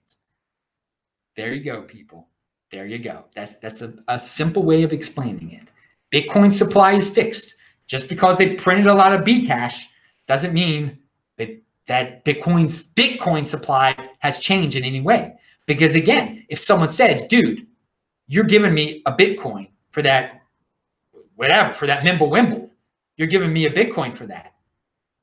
There 1.36 1.54
you 1.54 1.64
go, 1.64 1.84
people. 1.84 2.30
There 2.74 2.88
you 2.88 2.98
go. 2.98 3.26
That's 3.36 3.54
that's 3.62 3.82
a, 3.82 3.94
a 4.08 4.20
simple 4.20 4.64
way 4.64 4.82
of 4.82 4.94
explaining 4.94 5.52
it. 5.52 5.72
Bitcoin 6.12 6.52
supply 6.52 6.94
is 6.94 7.08
fixed. 7.08 7.54
Just 7.86 8.10
because 8.10 8.36
they 8.38 8.56
printed 8.56 8.88
a 8.88 8.94
lot 8.94 9.14
of 9.14 9.22
Bcash 9.22 9.84
doesn't 10.28 10.54
mean 10.54 10.98
that 11.38 11.50
that 11.86 12.26
Bitcoin's 12.26 12.84
Bitcoin 12.84 13.46
supply 13.46 13.96
has 14.20 14.40
changed 14.40 14.76
in 14.76 14.84
any 14.84 15.02
way. 15.02 15.36
Because 15.68 15.96
again, 15.96 16.46
if 16.50 16.60
someone 16.60 16.90
says, 16.90 17.28
dude, 17.28 17.68
you're 18.28 18.44
giving 18.44 18.74
me 18.74 19.04
a 19.06 19.12
Bitcoin 19.14 19.70
for 19.92 20.02
that, 20.02 20.42
whatever, 21.36 21.76
for 21.76 21.86
that 21.86 22.04
Mimble 22.04 22.32
Wimble, 22.32 22.72
you're 23.18 23.28
giving 23.28 23.54
me 23.54 23.66
a 23.66 23.72
Bitcoin 23.72 24.16
for 24.16 24.26
that. 24.26 24.56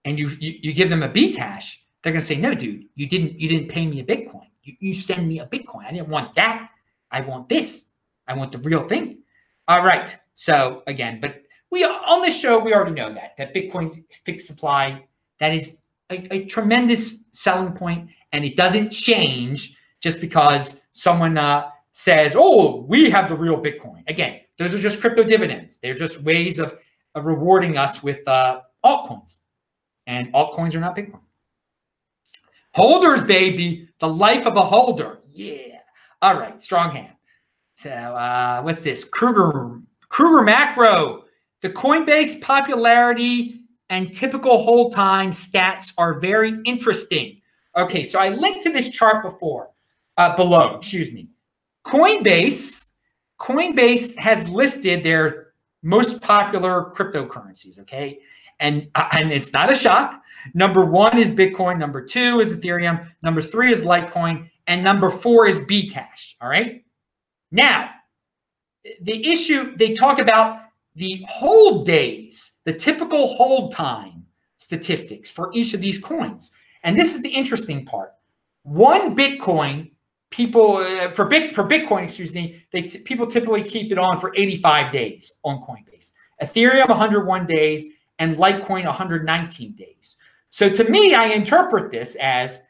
And 0.05 0.21
you, 0.21 0.29
you, 0.39 0.55
you 0.63 0.73
give 0.73 0.89
them 0.89 1.03
a 1.03 1.09
Bcash, 1.09 1.65
they're 2.03 2.13
gonna 2.13 2.23
say, 2.23 2.37
no, 2.37 2.55
dude, 2.55 2.85
you 2.95 3.09
didn't 3.09 3.41
you 3.41 3.49
didn't 3.49 3.69
pay 3.69 3.89
me 3.89 3.99
a 3.99 4.05
Bitcoin. 4.05 4.47
You, 4.63 4.77
you 4.79 4.95
send 4.95 5.27
me 5.27 5.41
a 5.41 5.47
Bitcoin. 5.47 5.87
I 5.87 5.91
didn't 5.91 6.09
want 6.09 6.37
that. 6.37 6.71
I 7.11 7.21
want 7.21 7.49
this. 7.49 7.87
I 8.27 8.35
want 8.35 8.53
the 8.53 8.59
real 8.59 8.87
thing. 8.87 9.19
All 9.69 9.85
right. 9.85 10.17
So 10.35 10.83
again, 10.87 11.21
but 11.21 11.43
we 11.71 11.85
on 11.85 12.23
this 12.23 12.39
show, 12.39 12.59
we 12.59 12.75
already 12.75 12.93
know 12.93 13.13
that 13.13 13.37
that 13.37 13.55
Bitcoin's 13.55 13.99
fixed 14.25 14.47
supply, 14.47 15.05
that 15.39 15.53
is 15.53 15.77
a, 16.11 16.35
a 16.35 16.45
tremendous 16.47 17.25
selling 17.33 17.73
point, 17.73 18.11
and 18.33 18.45
it 18.45 18.57
doesn't 18.57 18.91
change 18.91 19.77
just 20.01 20.21
because 20.21 20.81
someone 20.93 21.39
uh, 21.39 21.69
says, 21.93 22.35
oh, 22.37 22.83
we 22.83 23.11
have 23.11 23.29
the 23.29 23.37
real 23.37 23.57
Bitcoin. 23.57 24.03
Again, 24.09 24.41
those 24.59 24.75
are 24.75 24.79
just 24.79 25.01
crypto 25.01 25.23
dividends. 25.23 25.79
They're 25.79 25.95
just 25.95 26.23
ways 26.23 26.59
of, 26.59 26.77
of 27.15 27.27
rewarding 27.27 27.77
us 27.77 28.03
with 28.03 28.27
uh, 28.27 28.61
altcoins. 28.85 29.41
And 30.07 30.33
altcoins 30.33 30.75
are 30.75 30.81
not 30.81 30.97
Bitcoin. 30.97 31.21
Holders, 32.75 33.25
baby. 33.25 33.89
The 33.99 34.09
life 34.09 34.47
of 34.47 34.57
a 34.57 34.63
holder. 34.63 35.21
Yeah. 35.31 35.80
All 36.23 36.39
right. 36.39 36.61
Strong 36.61 36.93
hand. 36.93 37.15
So 37.75 37.91
uh, 37.91 38.61
what's 38.63 38.83
this? 38.83 39.05
Kruger 39.05 39.81
Kruger 40.09 40.43
macro. 40.43 41.25
The 41.63 41.71
Coinbase 41.71 42.41
popularity 42.41 43.61
and 43.91 44.15
typical 44.15 44.63
hold 44.63 44.95
time 44.95 45.31
stats 45.31 45.93
are 45.99 46.19
very 46.19 46.59
interesting. 46.65 47.41
Okay, 47.77 48.03
so 48.03 48.19
I 48.19 48.31
linked 48.31 48.63
to 48.65 48.73
this 48.73 48.89
chart 48.89 49.23
before, 49.23 49.71
uh, 50.17 50.35
below, 50.37 50.77
excuse 50.77 51.13
me. 51.13 51.29
Coinbase, 51.85 52.91
Coinbase 53.39 54.17
has 54.17 54.49
listed 54.49 55.05
their 55.05 55.53
most 55.83 56.21
popular 56.21 56.91
cryptocurrencies, 56.95 57.79
okay? 57.79 58.21
And, 58.59 58.89
uh, 58.95 59.09
and 59.13 59.33
it's 59.33 59.53
not 59.53 59.71
a 59.71 59.75
shock. 59.75 60.23
Number 60.55 60.85
one 60.85 61.19
is 61.19 61.31
Bitcoin. 61.31 61.79
Number 61.79 62.05
two 62.05 62.41
is 62.41 62.55
Ethereum. 62.55 63.07
Number 63.23 63.43
three 63.43 63.73
is 63.73 63.83
Litecoin. 63.83 64.49
And 64.71 64.85
number 64.85 65.11
four 65.11 65.49
is 65.49 65.59
Bcash, 65.59 66.37
all 66.41 66.49
right? 66.49 66.85
Now, 67.51 67.91
the 69.03 69.29
issue, 69.29 69.77
they 69.77 69.95
talk 69.95 70.21
about 70.21 70.61
the 70.95 71.27
hold 71.29 71.87
days, 71.87 72.53
the 72.65 72.75
typical 72.75 73.35
hold 73.35 73.73
time 73.73 74.25
statistics 74.59 75.29
for 75.29 75.51
each 75.53 75.75
of 75.75 75.81
these 75.81 75.99
coins. 75.99 76.53
And 76.85 76.97
this 76.97 77.17
is 77.17 77.23
the 77.23 77.29
interesting 77.29 77.85
part. 77.85 78.13
One 78.63 79.17
Bitcoin, 79.17 79.91
people 80.31 80.77
uh, 80.77 81.11
for 81.11 81.25
bit 81.25 81.53
for 81.53 81.65
Bitcoin, 81.65 82.05
excuse 82.05 82.33
me, 82.33 82.63
they 82.73 82.83
people 82.83 83.27
typically 83.27 83.65
keep 83.65 83.91
it 83.91 83.99
on 83.99 84.21
for 84.21 84.33
85 84.37 84.93
days 84.93 85.33
on 85.43 85.65
Coinbase. 85.65 86.13
Ethereum 86.41 86.89
101 86.89 87.45
days 87.45 87.87
and 88.21 88.37
Litecoin 88.37 88.85
119 88.85 89.73
days. 89.73 90.17
So 90.49 90.71
to 90.71 90.85
me, 90.85 91.15
I 91.15 91.25
interpret 91.25 91.91
this 91.91 92.15
as 92.21 92.61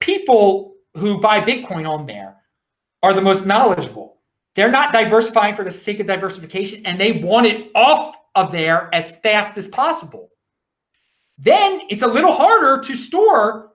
people 0.00 0.74
who 0.94 1.20
buy 1.20 1.40
Bitcoin 1.40 1.88
on 1.88 2.06
there 2.06 2.36
are 3.02 3.12
the 3.12 3.22
most 3.22 3.46
knowledgeable. 3.46 4.18
They're 4.54 4.70
not 4.70 4.92
diversifying 4.92 5.54
for 5.54 5.64
the 5.64 5.70
sake 5.70 6.00
of 6.00 6.06
diversification 6.06 6.84
and 6.84 7.00
they 7.00 7.12
want 7.12 7.46
it 7.46 7.70
off 7.74 8.16
of 8.34 8.50
there 8.50 8.88
as 8.92 9.12
fast 9.22 9.56
as 9.58 9.68
possible. 9.68 10.30
Then 11.38 11.82
it's 11.88 12.02
a 12.02 12.06
little 12.06 12.32
harder 12.32 12.82
to 12.82 12.96
store 12.96 13.72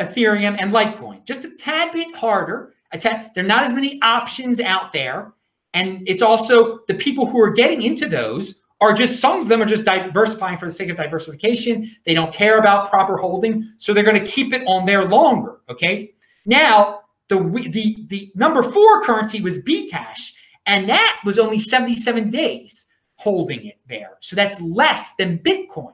Ethereum 0.00 0.56
and 0.60 0.72
Litecoin, 0.72 1.24
just 1.24 1.44
a 1.44 1.50
tad 1.50 1.92
bit 1.92 2.14
harder. 2.16 2.74
Tad, 2.98 3.30
there 3.34 3.44
are 3.44 3.46
not 3.46 3.64
as 3.64 3.74
many 3.74 4.00
options 4.02 4.60
out 4.60 4.92
there. 4.92 5.34
And 5.74 6.02
it's 6.08 6.22
also 6.22 6.80
the 6.88 6.94
people 6.94 7.26
who 7.26 7.40
are 7.40 7.52
getting 7.52 7.82
into 7.82 8.08
those 8.08 8.56
are 8.80 8.92
just 8.92 9.20
some 9.20 9.40
of 9.40 9.48
them 9.48 9.60
are 9.60 9.66
just 9.66 9.84
diversifying 9.84 10.58
for 10.58 10.66
the 10.66 10.72
sake 10.72 10.88
of 10.88 10.96
diversification. 10.96 11.90
They 12.06 12.14
don't 12.14 12.32
care 12.32 12.58
about 12.58 12.90
proper 12.90 13.16
holding, 13.16 13.72
so 13.78 13.92
they're 13.92 14.04
going 14.04 14.22
to 14.22 14.30
keep 14.30 14.52
it 14.52 14.62
on 14.66 14.86
there 14.86 15.04
longer. 15.04 15.60
Okay. 15.68 16.14
Now 16.46 17.00
the 17.28 17.38
the 17.70 18.06
the 18.08 18.32
number 18.34 18.62
four 18.62 19.02
currency 19.02 19.40
was 19.40 19.62
Bcash, 19.62 20.32
and 20.66 20.88
that 20.88 21.20
was 21.24 21.38
only 21.38 21.58
77 21.58 22.30
days 22.30 22.86
holding 23.16 23.66
it 23.66 23.78
there. 23.88 24.16
So 24.20 24.34
that's 24.34 24.60
less 24.60 25.14
than 25.16 25.38
Bitcoin. 25.38 25.92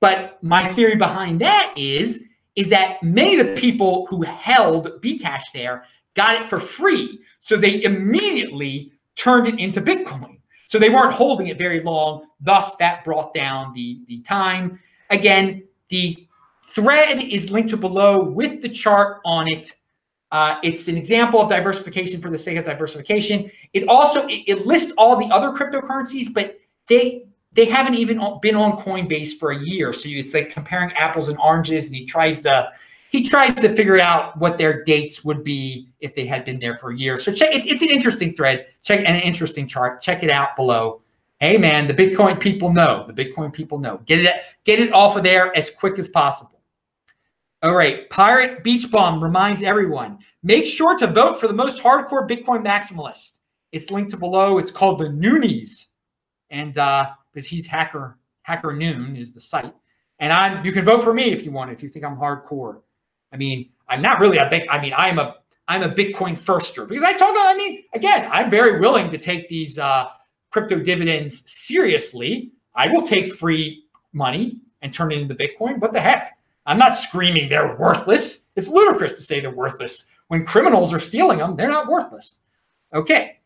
But 0.00 0.42
my 0.42 0.72
theory 0.74 0.96
behind 0.96 1.40
that 1.40 1.72
is 1.76 2.24
is 2.56 2.70
that 2.70 3.02
many 3.02 3.38
of 3.38 3.46
the 3.46 3.54
people 3.54 4.06
who 4.06 4.22
held 4.22 5.00
Bcash 5.02 5.52
there 5.52 5.84
got 6.14 6.40
it 6.40 6.48
for 6.48 6.58
free, 6.58 7.20
so 7.40 7.56
they 7.56 7.82
immediately 7.84 8.92
turned 9.14 9.46
it 9.46 9.58
into 9.58 9.80
Bitcoin. 9.80 10.35
So 10.66 10.78
they 10.78 10.90
weren't 10.90 11.12
holding 11.12 11.46
it 11.46 11.58
very 11.58 11.82
long. 11.82 12.26
Thus, 12.40 12.76
that 12.76 13.04
brought 13.04 13.32
down 13.32 13.72
the, 13.72 14.00
the 14.08 14.20
time. 14.20 14.78
Again, 15.10 15.62
the 15.88 16.26
thread 16.64 17.22
is 17.22 17.50
linked 17.50 17.70
to 17.70 17.76
below 17.76 18.22
with 18.22 18.60
the 18.60 18.68
chart 18.68 19.20
on 19.24 19.48
it. 19.48 19.74
Uh, 20.32 20.58
it's 20.64 20.88
an 20.88 20.96
example 20.96 21.40
of 21.40 21.48
diversification 21.48 22.20
for 22.20 22.30
the 22.30 22.38
sake 22.38 22.58
of 22.58 22.64
diversification. 22.64 23.50
It 23.72 23.88
also 23.88 24.26
it, 24.26 24.42
it 24.46 24.66
lists 24.66 24.92
all 24.98 25.16
the 25.16 25.32
other 25.32 25.50
cryptocurrencies, 25.50 26.34
but 26.34 26.58
they 26.88 27.24
they 27.52 27.64
haven't 27.64 27.94
even 27.94 28.20
been 28.42 28.56
on 28.56 28.76
Coinbase 28.76 29.38
for 29.38 29.52
a 29.52 29.64
year. 29.64 29.92
So 29.92 30.08
it's 30.08 30.34
like 30.34 30.50
comparing 30.50 30.92
apples 30.96 31.28
and 31.28 31.38
oranges, 31.38 31.86
and 31.86 31.94
he 31.94 32.04
tries 32.04 32.40
to 32.42 32.70
he 33.10 33.28
tries 33.28 33.54
to 33.54 33.74
figure 33.74 33.98
out 33.98 34.36
what 34.38 34.58
their 34.58 34.84
dates 34.84 35.24
would 35.24 35.44
be 35.44 35.88
if 36.00 36.14
they 36.14 36.26
had 36.26 36.44
been 36.44 36.58
there 36.58 36.76
for 36.78 36.90
a 36.90 36.96
year. 36.96 37.18
So 37.18 37.32
check 37.32 37.54
it's 37.54 37.66
it's 37.66 37.82
an 37.82 37.88
interesting 37.88 38.34
thread. 38.34 38.66
Check 38.82 39.00
and 39.00 39.16
an 39.16 39.20
interesting 39.20 39.66
chart. 39.66 40.02
Check 40.02 40.22
it 40.22 40.30
out 40.30 40.56
below. 40.56 41.02
Hey 41.40 41.58
man, 41.58 41.86
the 41.86 41.94
Bitcoin 41.94 42.40
people 42.40 42.72
know. 42.72 43.06
The 43.06 43.24
Bitcoin 43.24 43.52
people 43.52 43.78
know. 43.78 44.00
Get 44.06 44.24
it 44.24 44.34
get 44.64 44.80
it 44.80 44.92
off 44.92 45.16
of 45.16 45.22
there 45.22 45.56
as 45.56 45.70
quick 45.70 45.98
as 45.98 46.08
possible. 46.08 46.60
All 47.62 47.74
right, 47.74 48.08
Pirate 48.10 48.62
Beach 48.62 48.90
Bomb 48.90 49.22
reminds 49.22 49.62
everyone: 49.62 50.18
make 50.42 50.66
sure 50.66 50.96
to 50.98 51.06
vote 51.06 51.40
for 51.40 51.48
the 51.48 51.54
most 51.54 51.82
hardcore 51.82 52.28
Bitcoin 52.28 52.64
maximalist. 52.64 53.38
It's 53.72 53.90
linked 53.90 54.10
to 54.12 54.16
below. 54.16 54.58
It's 54.58 54.70
called 54.70 54.98
the 54.98 55.08
Noonies, 55.08 55.86
and 56.50 56.76
uh, 56.78 57.10
because 57.32 57.46
he's 57.46 57.66
hacker 57.66 58.18
hacker 58.42 58.72
noon 58.72 59.16
is 59.16 59.32
the 59.32 59.40
site, 59.40 59.74
and 60.20 60.32
I'm 60.32 60.64
you 60.64 60.72
can 60.72 60.84
vote 60.84 61.02
for 61.02 61.12
me 61.12 61.32
if 61.32 61.44
you 61.44 61.50
want 61.50 61.70
if 61.70 61.82
you 61.82 61.88
think 61.88 62.04
I'm 62.04 62.16
hardcore. 62.16 62.80
I 63.36 63.38
mean, 63.38 63.68
I'm 63.86 64.00
not 64.00 64.18
really 64.18 64.38
a 64.38 64.48
big, 64.48 64.66
I 64.70 64.80
mean, 64.80 64.94
I'm 64.96 65.18
a 65.18 65.36
I'm 65.68 65.82
a 65.82 65.88
Bitcoin 65.88 66.38
firster 66.38 66.88
because 66.88 67.02
I 67.02 67.12
talk, 67.12 67.34
I 67.36 67.54
mean, 67.54 67.82
again, 67.92 68.30
I'm 68.32 68.50
very 68.50 68.80
willing 68.80 69.10
to 69.10 69.18
take 69.18 69.46
these 69.48 69.78
uh, 69.78 70.06
crypto 70.50 70.78
dividends 70.78 71.42
seriously. 71.44 72.52
I 72.74 72.88
will 72.88 73.02
take 73.02 73.34
free 73.34 73.84
money 74.12 74.60
and 74.80 74.94
turn 74.94 75.12
it 75.12 75.18
into 75.18 75.34
Bitcoin. 75.34 75.78
What 75.80 75.92
the 75.92 76.00
heck? 76.00 76.38
I'm 76.64 76.78
not 76.78 76.96
screaming 76.96 77.50
they're 77.50 77.76
worthless. 77.76 78.46
It's 78.56 78.68
ludicrous 78.68 79.14
to 79.14 79.22
say 79.22 79.40
they're 79.40 79.50
worthless. 79.50 80.06
When 80.28 80.46
criminals 80.46 80.94
are 80.94 80.98
stealing 80.98 81.38
them, 81.38 81.56
they're 81.56 81.68
not 81.68 81.88
worthless. 81.88 82.40
Okay. 82.94 83.38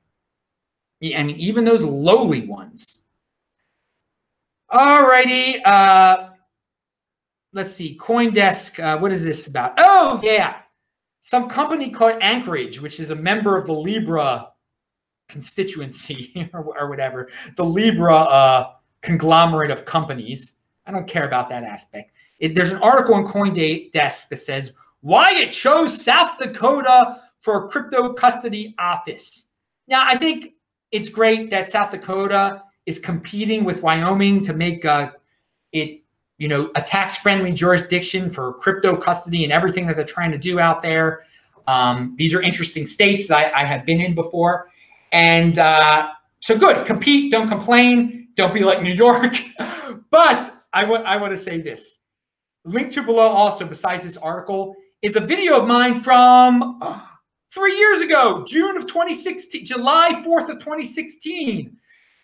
Mean, 1.01 1.31
even 1.31 1.65
those 1.65 1.83
lowly 1.83 2.47
ones. 2.47 3.01
All 4.69 5.09
righty. 5.09 5.61
Uh, 5.65 6.30
let's 7.53 7.73
see, 7.73 7.99
CoinDesk. 7.99 8.83
Uh, 8.83 8.99
what 8.99 9.13
is 9.13 9.25
this 9.25 9.47
about? 9.47 9.75
Oh, 9.79 10.21
yeah. 10.23 10.57
Some 11.21 11.49
company 11.49 11.91
called 11.91 12.17
Anchorage, 12.23 12.81
which 12.81 13.01
is 13.01 13.11
a 13.11 13.15
member 13.15 13.57
of 13.57 13.67
the 13.67 13.73
Libra 13.73 14.49
constituency 15.29 16.51
or, 16.55 16.77
or 16.79 16.89
whatever, 16.89 17.29
the 17.57 17.65
Libra 17.65 18.17
uh, 18.17 18.73
conglomerate 19.03 19.71
of 19.71 19.85
companies. 19.85 20.55
I 20.87 20.93
don't 20.93 21.07
care 21.07 21.27
about 21.27 21.49
that 21.51 21.63
aspect. 21.63 22.13
It, 22.39 22.55
there's 22.55 22.73
an 22.73 22.83
article 22.83 23.15
on 23.15 23.27
CoinDesk 23.27 23.93
that 24.29 24.39
says 24.39 24.73
why 25.01 25.33
it 25.35 25.53
chose 25.53 26.03
South 26.03 26.39
Dakota 26.39 27.23
for 27.41 27.65
a 27.65 27.69
crypto 27.69 28.13
custody 28.13 28.75
office. 28.79 29.47
Now, 29.89 30.07
I 30.07 30.17
think 30.17 30.55
it's 30.91 31.09
great 31.09 31.51
that 31.51 31.69
South 31.69 31.91
Dakota 31.91 32.63
is 32.87 32.99
competing 32.99 33.65
with 33.65 33.83
Wyoming 33.83 34.43
to 34.43 34.53
make 34.53 34.85
uh, 34.85 35.11
it 35.73 36.00
you 36.41 36.49
know, 36.49 36.71
a 36.75 36.81
tax-friendly 36.81 37.53
jurisdiction 37.53 38.31
for 38.31 38.55
crypto 38.55 38.97
custody 38.97 39.45
and 39.45 39.53
everything 39.53 39.87
that 39.87 39.95
they're 39.95 40.07
trying 40.07 40.33
to 40.33 40.39
do 40.39 40.59
out 40.59 40.81
there. 40.81 41.27
Um, 41.67 42.15
these 42.17 42.33
are 42.33 42.41
interesting 42.41 42.87
states 42.87 43.29
that 43.29 43.55
I, 43.55 43.61
I 43.61 43.65
have 43.67 43.85
been 43.85 44.01
in 44.01 44.15
before. 44.15 44.71
And 45.13 45.59
uh, 45.59 46.09
so 46.41 46.57
good, 46.57 46.87
compete, 46.87 47.31
don't 47.31 47.47
complain, 47.47 48.29
don't 48.37 48.55
be 48.55 48.61
like 48.61 48.81
New 48.81 48.95
York. 48.95 49.37
but 50.11 50.65
I 50.73 50.85
I 50.85 51.19
want 51.19 51.33
to 51.33 51.37
say 51.37 51.61
this. 51.61 51.99
Link 52.65 52.91
to 52.93 53.03
below 53.03 53.29
also, 53.29 53.67
besides 53.67 54.03
this 54.03 54.17
article, 54.17 54.75
is 55.03 55.17
a 55.17 55.21
video 55.21 55.61
of 55.61 55.69
mine 55.69 56.01
from 56.01 56.79
uh, 56.81 57.01
three 57.55 57.77
years 57.77 58.01
ago, 58.01 58.47
June 58.49 58.79
of 58.79 58.87
2016, 58.87 59.67
July 59.67 60.23
4th 60.25 60.49
of 60.49 60.59
2016. 60.59 61.77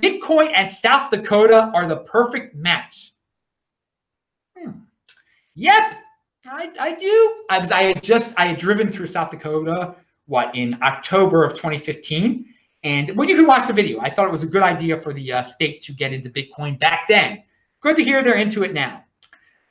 Bitcoin 0.03 0.53
and 0.55 0.69
South 0.69 1.11
Dakota 1.11 1.71
are 1.75 1.87
the 1.87 1.99
perfect 1.99 2.55
match. 2.55 3.13
Yep, 5.57 5.95
I, 6.47 6.71
I 6.79 6.95
do. 6.95 7.35
I 7.51 7.59
was 7.59 7.73
I 7.73 7.83
had 7.85 8.03
just 8.03 8.39
I 8.39 8.45
had 8.47 8.59
driven 8.59 8.93
through 8.93 9.07
South 9.07 9.31
Dakota 9.31 9.95
what 10.27 10.55
in 10.55 10.77
October 10.83 11.45
of 11.45 11.55
2015, 11.55 12.45
and 12.85 13.17
well, 13.17 13.27
you 13.29 13.37
can 13.37 13.47
watch 13.47 13.67
the 13.67 13.73
video. 13.73 13.99
I 14.01 14.11
thought 14.11 14.29
it 14.29 14.33
was 14.33 14.43
a 14.43 14.47
good 14.47 14.63
idea 14.63 15.01
for 15.01 15.15
the 15.15 15.33
uh, 15.33 15.43
state 15.43 15.81
to 15.83 15.93
get 15.93 16.13
into 16.13 16.29
Bitcoin 16.29 16.79
back 16.79 17.09
then. 17.09 17.43
Good 17.81 17.97
to 17.97 18.05
hear 18.05 18.23
they're 18.23 18.35
into 18.35 18.65
it 18.65 18.75
now. 18.75 19.03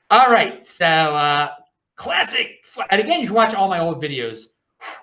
All 0.10 0.30
right, 0.30 0.66
so 0.66 0.86
uh, 0.86 1.50
classic, 1.96 2.48
and 2.90 3.00
again, 3.00 3.22
you 3.22 3.28
can 3.28 3.36
watch 3.36 3.54
all 3.54 3.70
my 3.70 3.80
old 3.80 4.02
videos, 4.02 4.46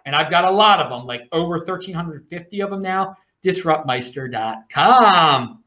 and 0.05 0.17
I've 0.17 0.31
got 0.31 0.45
a 0.45 0.51
lot 0.51 0.81
of 0.81 0.91
them, 0.91 1.07
like 1.07 1.29
over 1.31 1.59
1,350 1.59 2.61
of 2.61 2.71
them 2.71 2.83
now. 2.83 3.17
Disruptmeister.com. 3.45 5.63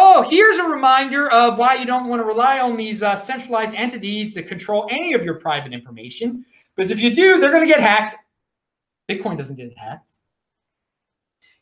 Oh, 0.00 0.24
here's 0.30 0.58
a 0.58 0.62
reminder 0.62 1.28
of 1.32 1.58
why 1.58 1.74
you 1.74 1.84
don't 1.84 2.06
want 2.06 2.20
to 2.20 2.24
rely 2.24 2.60
on 2.60 2.76
these 2.76 3.02
uh, 3.02 3.16
centralized 3.16 3.74
entities 3.74 4.32
to 4.34 4.44
control 4.44 4.86
any 4.92 5.12
of 5.12 5.24
your 5.24 5.40
private 5.40 5.72
information. 5.72 6.44
Because 6.76 6.92
if 6.92 7.00
you 7.00 7.12
do, 7.12 7.40
they're 7.40 7.50
going 7.50 7.66
to 7.66 7.68
get 7.68 7.80
hacked. 7.80 8.14
Bitcoin 9.10 9.36
doesn't 9.36 9.56
get 9.56 9.76
hacked. 9.76 10.06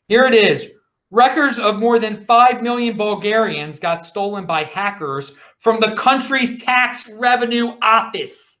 Here 0.07 0.25
it 0.25 0.35
is. 0.35 0.69
Records 1.09 1.57
of 1.57 1.79
more 1.79 1.97
than 1.97 2.25
5 2.27 2.61
million 2.61 2.95
Bulgarians 2.95 3.79
got 3.79 4.05
stolen 4.05 4.45
by 4.45 4.65
hackers 4.65 5.33
from 5.57 5.79
the 5.79 5.95
country's 5.95 6.61
tax 6.61 7.09
revenue 7.09 7.69
office. 7.81 8.59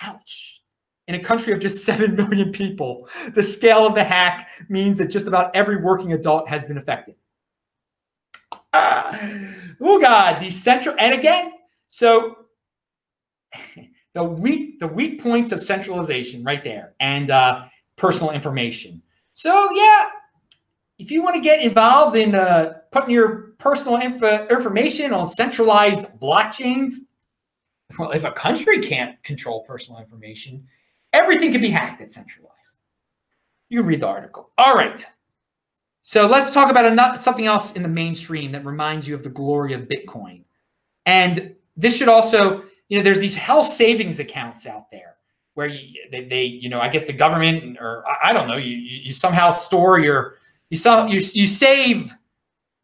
Ouch. 0.00 0.62
In 1.08 1.14
a 1.14 1.22
country 1.22 1.52
of 1.52 1.60
just 1.60 1.84
7 1.84 2.16
million 2.16 2.52
people, 2.52 3.06
the 3.34 3.42
scale 3.42 3.86
of 3.86 3.94
the 3.94 4.02
hack 4.02 4.48
means 4.70 4.96
that 4.96 5.08
just 5.10 5.26
about 5.26 5.54
every 5.54 5.76
working 5.76 6.14
adult 6.14 6.48
has 6.48 6.64
been 6.64 6.78
affected. 6.78 7.16
Oh, 9.82 9.98
God. 9.98 10.40
The 10.40 10.50
central, 10.50 10.94
and 10.98 11.14
again, 11.14 11.52
so 11.88 12.36
the 14.14 14.22
weak, 14.22 14.78
the 14.78 14.86
weak 14.86 15.22
points 15.22 15.52
of 15.52 15.62
centralization 15.62 16.44
right 16.44 16.62
there 16.62 16.92
and 17.00 17.30
uh, 17.30 17.64
personal 17.96 18.32
information. 18.32 19.00
So, 19.32 19.70
yeah, 19.74 20.08
if 20.98 21.10
you 21.10 21.22
want 21.22 21.34
to 21.34 21.40
get 21.40 21.62
involved 21.62 22.14
in 22.14 22.34
uh, 22.34 22.74
putting 22.92 23.10
your 23.10 23.54
personal 23.58 23.96
info, 23.96 24.46
information 24.48 25.14
on 25.14 25.28
centralized 25.28 26.04
blockchains, 26.20 26.92
well, 27.98 28.10
if 28.10 28.24
a 28.24 28.32
country 28.32 28.80
can't 28.80 29.20
control 29.22 29.64
personal 29.64 29.98
information, 29.98 30.66
everything 31.14 31.52
can 31.52 31.62
be 31.62 31.70
hacked 31.70 32.02
and 32.02 32.12
centralized. 32.12 32.50
You 33.70 33.82
read 33.82 34.00
the 34.00 34.08
article. 34.08 34.50
All 34.58 34.74
right. 34.74 35.04
So 36.02 36.26
let's 36.26 36.50
talk 36.50 36.70
about 36.70 36.86
another, 36.86 37.18
something 37.18 37.46
else 37.46 37.72
in 37.72 37.82
the 37.82 37.88
mainstream 37.88 38.52
that 38.52 38.64
reminds 38.64 39.06
you 39.06 39.14
of 39.14 39.22
the 39.22 39.28
glory 39.28 39.74
of 39.74 39.82
Bitcoin. 39.82 40.42
And 41.06 41.54
this 41.76 41.96
should 41.96 42.08
also, 42.08 42.64
you 42.88 42.98
know, 42.98 43.04
there's 43.04 43.20
these 43.20 43.34
health 43.34 43.66
savings 43.66 44.18
accounts 44.18 44.66
out 44.66 44.90
there 44.90 45.16
where 45.54 45.66
you, 45.66 46.00
they, 46.10 46.24
they 46.24 46.44
you 46.44 46.68
know, 46.68 46.80
I 46.80 46.88
guess 46.88 47.04
the 47.04 47.12
government 47.12 47.78
or 47.80 48.04
I 48.22 48.32
don't 48.32 48.48
know, 48.48 48.56
you, 48.56 48.76
you 48.76 49.12
somehow 49.12 49.50
store 49.50 49.98
your 49.98 50.36
you 50.70 50.76
saw 50.76 51.06
you 51.06 51.20
you 51.32 51.46
save 51.46 52.14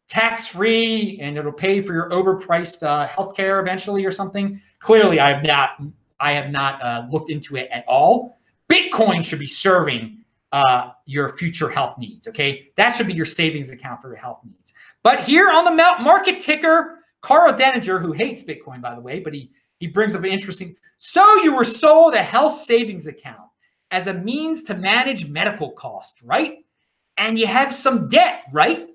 tax 0.07 0.47
free 0.47 1.17
and 1.21 1.37
it'll 1.37 1.51
pay 1.51 1.81
for 1.81 1.93
your 1.93 2.09
overpriced 2.09 2.83
uh, 2.83 3.07
healthcare 3.07 3.61
eventually 3.61 4.05
or 4.05 4.11
something. 4.11 4.61
Clearly, 4.79 5.19
I 5.19 5.33
have 5.33 5.43
not 5.43 5.81
I 6.19 6.31
have 6.31 6.51
not 6.51 6.81
uh, 6.81 7.07
looked 7.11 7.29
into 7.29 7.55
it 7.55 7.69
at 7.71 7.85
all. 7.87 8.39
Bitcoin 8.69 9.23
should 9.23 9.39
be 9.39 9.47
serving 9.47 10.19
uh, 10.51 10.91
your 11.05 11.35
future 11.37 11.69
health 11.69 11.97
needs. 11.97 12.27
Okay, 12.27 12.69
that 12.77 12.91
should 12.91 13.07
be 13.07 13.13
your 13.13 13.25
savings 13.25 13.69
account 13.69 14.01
for 14.01 14.09
your 14.09 14.17
health 14.17 14.39
needs. 14.45 14.73
But 15.03 15.23
here 15.23 15.49
on 15.49 15.65
the 15.65 15.71
market 15.71 16.39
ticker, 16.41 16.99
Karl 17.21 17.53
Denninger, 17.53 18.01
who 18.01 18.11
hates 18.11 18.41
Bitcoin 18.41 18.81
by 18.81 18.95
the 18.95 19.01
way, 19.01 19.19
but 19.19 19.33
he 19.33 19.51
he 19.79 19.87
brings 19.87 20.15
up 20.15 20.23
an 20.23 20.29
interesting. 20.29 20.75
So 20.99 21.43
you 21.43 21.53
were 21.55 21.63
sold 21.63 22.15
a 22.15 22.23
health 22.23 22.59
savings 22.61 23.07
account 23.07 23.49
as 23.91 24.07
a 24.07 24.13
means 24.13 24.63
to 24.63 24.73
manage 24.73 25.27
medical 25.27 25.71
costs, 25.71 26.21
right? 26.23 26.59
and 27.17 27.37
you 27.37 27.47
have 27.47 27.73
some 27.73 28.07
debt, 28.07 28.43
right? 28.51 28.87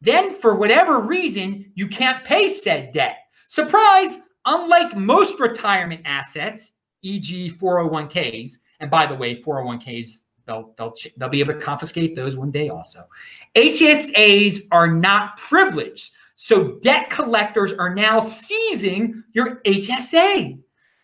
Then, 0.00 0.34
for 0.34 0.54
whatever 0.54 1.00
reason, 1.00 1.72
you 1.74 1.88
can't 1.88 2.24
pay 2.24 2.48
said 2.48 2.92
debt. 2.92 3.16
Surprise! 3.48 4.18
Unlike 4.46 4.96
most 4.96 5.40
retirement 5.40 6.02
assets, 6.04 6.72
e.g., 7.02 7.52
401ks, 7.58 8.58
and 8.80 8.90
by 8.90 9.06
the 9.06 9.14
way, 9.14 9.40
401ks, 9.40 10.20
they'll, 10.46 10.74
they'll, 10.76 10.94
they'll 11.16 11.28
be 11.28 11.40
able 11.40 11.54
to 11.54 11.60
confiscate 11.60 12.14
those 12.14 12.36
one 12.36 12.50
day 12.50 12.68
also. 12.68 13.06
HSAs 13.54 14.62
are 14.70 14.88
not 14.88 15.36
privileged. 15.36 16.12
So 16.36 16.78
debt 16.80 17.10
collectors 17.10 17.72
are 17.72 17.94
now 17.94 18.20
seizing 18.20 19.22
your 19.32 19.60
HSA. 19.62 20.58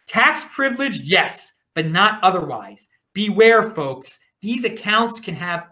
Tax 0.07 0.45
privilege, 0.51 1.01
yes, 1.01 1.53
but 1.75 1.87
not 1.87 2.23
otherwise. 2.23 2.89
Beware, 3.13 3.71
folks. 3.71 4.19
These 4.41 4.65
accounts 4.65 5.21
can 5.21 5.35
have 5.35 5.69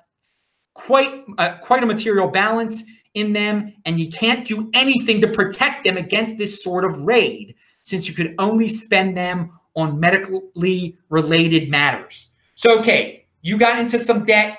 quite 0.75 1.25
uh, 1.39 1.59
quite 1.59 1.83
a 1.83 1.87
material 1.87 2.29
balance 2.29 2.85
in 3.15 3.33
them, 3.33 3.75
and 3.85 3.99
you 3.99 4.09
can't 4.11 4.47
do 4.47 4.71
anything 4.75 5.21
to 5.21 5.29
protect 5.29 5.85
them 5.85 5.97
against 5.97 6.39
this 6.39 6.63
sort 6.63 6.85
of 6.85 7.01
raid, 7.01 7.55
since 7.83 8.07
you 8.07 8.15
could 8.15 8.35
only 8.39 8.69
spend 8.69 9.17
them 9.17 9.51
on 9.75 9.99
medically 9.99 10.97
related 11.09 11.69
matters. 11.69 12.29
So, 12.55 12.79
okay, 12.79 13.27
you 13.43 13.59
got 13.59 13.79
into 13.79 13.99
some 13.99 14.25
debt. 14.25 14.59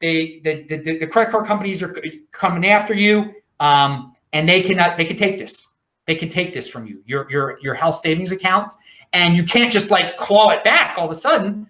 They, 0.00 0.40
the, 0.44 0.64
the, 0.64 0.98
the 0.98 1.06
credit 1.06 1.30
card 1.30 1.46
companies 1.46 1.82
are 1.82 1.94
coming 2.32 2.66
after 2.66 2.94
you, 2.94 3.34
um, 3.60 4.14
and 4.32 4.48
they 4.48 4.62
cannot. 4.62 4.96
They 4.96 5.04
can 5.04 5.16
take 5.16 5.38
this. 5.38 5.66
They 6.06 6.14
can 6.14 6.28
take 6.28 6.52
this 6.54 6.66
from 6.66 6.86
you, 6.86 7.02
your 7.04 7.30
your 7.30 7.58
your 7.60 7.74
health 7.74 7.96
savings 7.96 8.32
accounts, 8.32 8.76
and 9.12 9.36
you 9.36 9.44
can't 9.44 9.70
just 9.70 9.90
like 9.90 10.16
claw 10.16 10.50
it 10.50 10.64
back 10.64 10.96
all 10.96 11.04
of 11.04 11.10
a 11.10 11.14
sudden. 11.14 11.68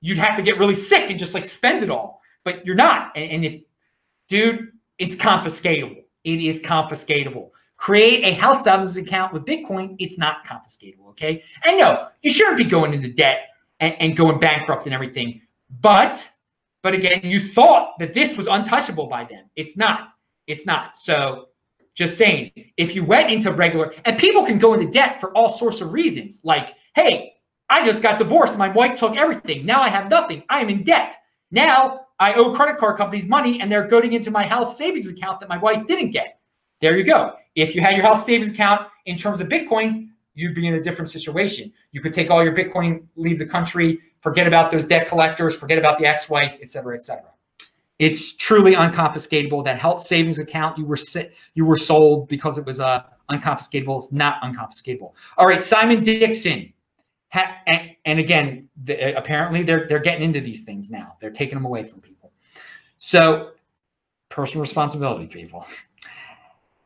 You'd 0.00 0.18
have 0.18 0.34
to 0.36 0.42
get 0.42 0.58
really 0.58 0.74
sick 0.74 1.10
and 1.10 1.18
just 1.18 1.34
like 1.34 1.46
spend 1.46 1.84
it 1.84 1.90
all 1.90 2.20
but 2.44 2.64
you're 2.64 2.76
not. 2.76 3.12
And, 3.16 3.30
and 3.30 3.44
if, 3.44 3.62
dude, 4.28 4.72
it's 4.98 5.14
confiscatable. 5.14 6.02
It 6.24 6.40
is 6.40 6.60
confiscatable. 6.60 7.50
Create 7.76 8.24
a 8.24 8.32
house 8.32 8.64
savings 8.64 8.96
account 8.96 9.32
with 9.32 9.44
Bitcoin. 9.44 9.96
It's 9.98 10.18
not 10.18 10.44
confiscatable. 10.46 11.08
Okay. 11.10 11.42
And 11.64 11.78
no, 11.78 12.08
you 12.22 12.30
shouldn't 12.30 12.58
be 12.58 12.64
going 12.64 12.92
into 12.92 13.08
debt 13.12 13.48
and, 13.80 13.94
and 14.00 14.16
going 14.16 14.38
bankrupt 14.38 14.84
and 14.84 14.94
everything. 14.94 15.40
But, 15.80 16.28
but 16.82 16.94
again, 16.94 17.20
you 17.22 17.40
thought 17.40 17.98
that 17.98 18.14
this 18.14 18.36
was 18.36 18.46
untouchable 18.46 19.06
by 19.06 19.24
them. 19.24 19.44
It's 19.56 19.76
not. 19.76 20.12
It's 20.46 20.66
not. 20.66 20.96
So 20.96 21.46
just 21.94 22.18
saying, 22.18 22.50
if 22.76 22.94
you 22.94 23.04
went 23.04 23.30
into 23.30 23.52
regular, 23.52 23.94
and 24.04 24.18
people 24.18 24.44
can 24.44 24.58
go 24.58 24.74
into 24.74 24.90
debt 24.90 25.20
for 25.20 25.32
all 25.36 25.52
sorts 25.52 25.80
of 25.80 25.92
reasons, 25.92 26.40
like, 26.44 26.74
hey, 26.94 27.34
I 27.68 27.84
just 27.84 28.02
got 28.02 28.18
divorced. 28.18 28.58
My 28.58 28.68
wife 28.68 28.98
took 28.98 29.16
everything. 29.16 29.64
Now 29.64 29.80
I 29.80 29.88
have 29.88 30.10
nothing. 30.10 30.42
I 30.48 30.60
am 30.60 30.68
in 30.68 30.82
debt. 30.82 31.16
Now 31.50 32.06
I 32.18 32.34
owe 32.34 32.52
credit 32.52 32.78
card 32.78 32.96
companies 32.96 33.26
money 33.26 33.60
and 33.60 33.70
they're 33.70 33.86
going 33.86 34.12
into 34.12 34.30
my 34.30 34.46
house 34.46 34.76
savings 34.76 35.08
account 35.08 35.40
that 35.40 35.48
my 35.48 35.58
wife 35.58 35.86
didn't 35.86 36.10
get. 36.10 36.40
There 36.80 36.96
you 36.96 37.04
go. 37.04 37.34
If 37.54 37.74
you 37.74 37.80
had 37.80 37.94
your 37.94 38.04
house 38.04 38.26
savings 38.26 38.50
account 38.50 38.88
in 39.06 39.16
terms 39.16 39.40
of 39.40 39.48
Bitcoin, 39.48 40.08
you'd 40.34 40.54
be 40.54 40.66
in 40.66 40.74
a 40.74 40.82
different 40.82 41.10
situation. 41.10 41.72
You 41.92 42.00
could 42.00 42.12
take 42.12 42.30
all 42.30 42.42
your 42.42 42.54
Bitcoin, 42.54 43.04
leave 43.16 43.38
the 43.38 43.46
country, 43.46 43.98
forget 44.20 44.46
about 44.46 44.70
those 44.70 44.84
debt 44.84 45.08
collectors, 45.08 45.54
forget 45.54 45.78
about 45.78 45.98
the 45.98 46.06
ex-wife, 46.06 46.52
et 46.60 46.68
cetera, 46.70 46.94
et 46.94 47.02
cetera. 47.02 47.30
It's 47.98 48.34
truly 48.36 48.74
unconfiscatable. 48.74 49.64
That 49.64 49.78
health 49.78 50.06
savings 50.06 50.38
account 50.38 50.78
you 50.78 50.86
were 50.86 50.98
you 51.54 51.66
were 51.66 51.76
sold 51.76 52.28
because 52.28 52.56
it 52.56 52.64
was 52.64 52.80
uh, 52.80 53.02
unconfiscatable. 53.30 54.02
It's 54.02 54.12
not 54.12 54.40
unconfiscatable. 54.42 55.12
All 55.36 55.46
right, 55.46 55.62
Simon 55.62 56.02
Dixon 56.02 56.72
Ha- 57.30 57.58
and, 57.68 57.90
and, 58.04 58.18
again, 58.18 58.68
the, 58.84 59.16
apparently 59.16 59.62
they're 59.62 59.86
they're 59.86 60.00
getting 60.00 60.24
into 60.24 60.40
these 60.40 60.64
things 60.64 60.90
now. 60.90 61.16
They're 61.20 61.30
taking 61.30 61.54
them 61.54 61.64
away 61.64 61.84
from 61.84 62.00
people. 62.00 62.32
So, 62.98 63.52
personal 64.28 64.62
responsibility, 64.62 65.26
people. 65.26 65.64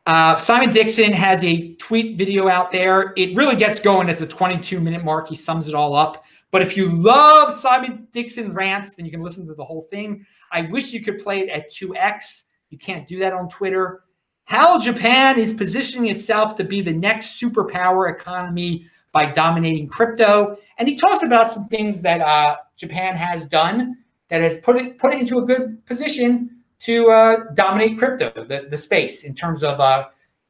Uh, 0.05 0.37
Simon 0.37 0.69
Dixon 0.69 1.11
has 1.13 1.43
a 1.43 1.73
tweet 1.75 2.15
video 2.15 2.47
out 2.47 2.71
there. 2.71 3.11
It 3.17 3.35
really 3.35 3.55
gets 3.55 3.79
going 3.79 4.07
at 4.07 4.19
the 4.19 4.27
22 4.27 4.79
minute 4.79 5.03
mark. 5.03 5.27
He 5.27 5.35
sums 5.35 5.67
it 5.67 5.73
all 5.73 5.95
up. 5.95 6.25
But 6.51 6.61
if 6.61 6.77
you 6.77 6.89
love 6.89 7.53
Simon 7.53 8.07
Dixon 8.11 8.53
rants, 8.53 8.95
then 8.95 9.05
you 9.05 9.11
can 9.11 9.21
listen 9.21 9.45
to 9.47 9.53
the 9.53 9.63
whole 9.63 9.81
thing. 9.81 10.25
I 10.51 10.61
wish 10.61 10.93
you 10.93 11.01
could 11.01 11.19
play 11.19 11.39
it 11.39 11.49
at 11.49 11.71
2x. 11.71 12.43
You 12.69 12.77
can't 12.77 13.07
do 13.07 13.19
that 13.19 13.33
on 13.33 13.49
Twitter. 13.49 14.03
How 14.45 14.79
Japan 14.79 15.39
is 15.39 15.53
positioning 15.53 16.09
itself 16.09 16.55
to 16.55 16.63
be 16.63 16.81
the 16.81 16.93
next 16.93 17.41
superpower 17.41 18.13
economy 18.13 18.87
by 19.11 19.25
dominating 19.25 19.87
crypto. 19.87 20.57
And 20.77 20.87
he 20.87 20.95
talks 20.95 21.23
about 21.23 21.51
some 21.51 21.65
things 21.67 22.01
that 22.01 22.21
uh, 22.21 22.57
Japan 22.77 23.15
has 23.15 23.45
done 23.45 23.97
that 24.27 24.41
has 24.41 24.57
put 24.57 24.75
it 24.75 24.99
put 24.99 25.13
it 25.13 25.19
into 25.19 25.39
a 25.39 25.45
good 25.45 25.83
position 25.85 26.55
to 26.79 27.09
uh, 27.09 27.37
dominate 27.53 27.97
crypto, 27.97 28.31
the, 28.45 28.67
the 28.69 28.77
space 28.77 29.23
in 29.23 29.33
terms 29.33 29.63
of, 29.63 29.79
uh, 29.79 30.05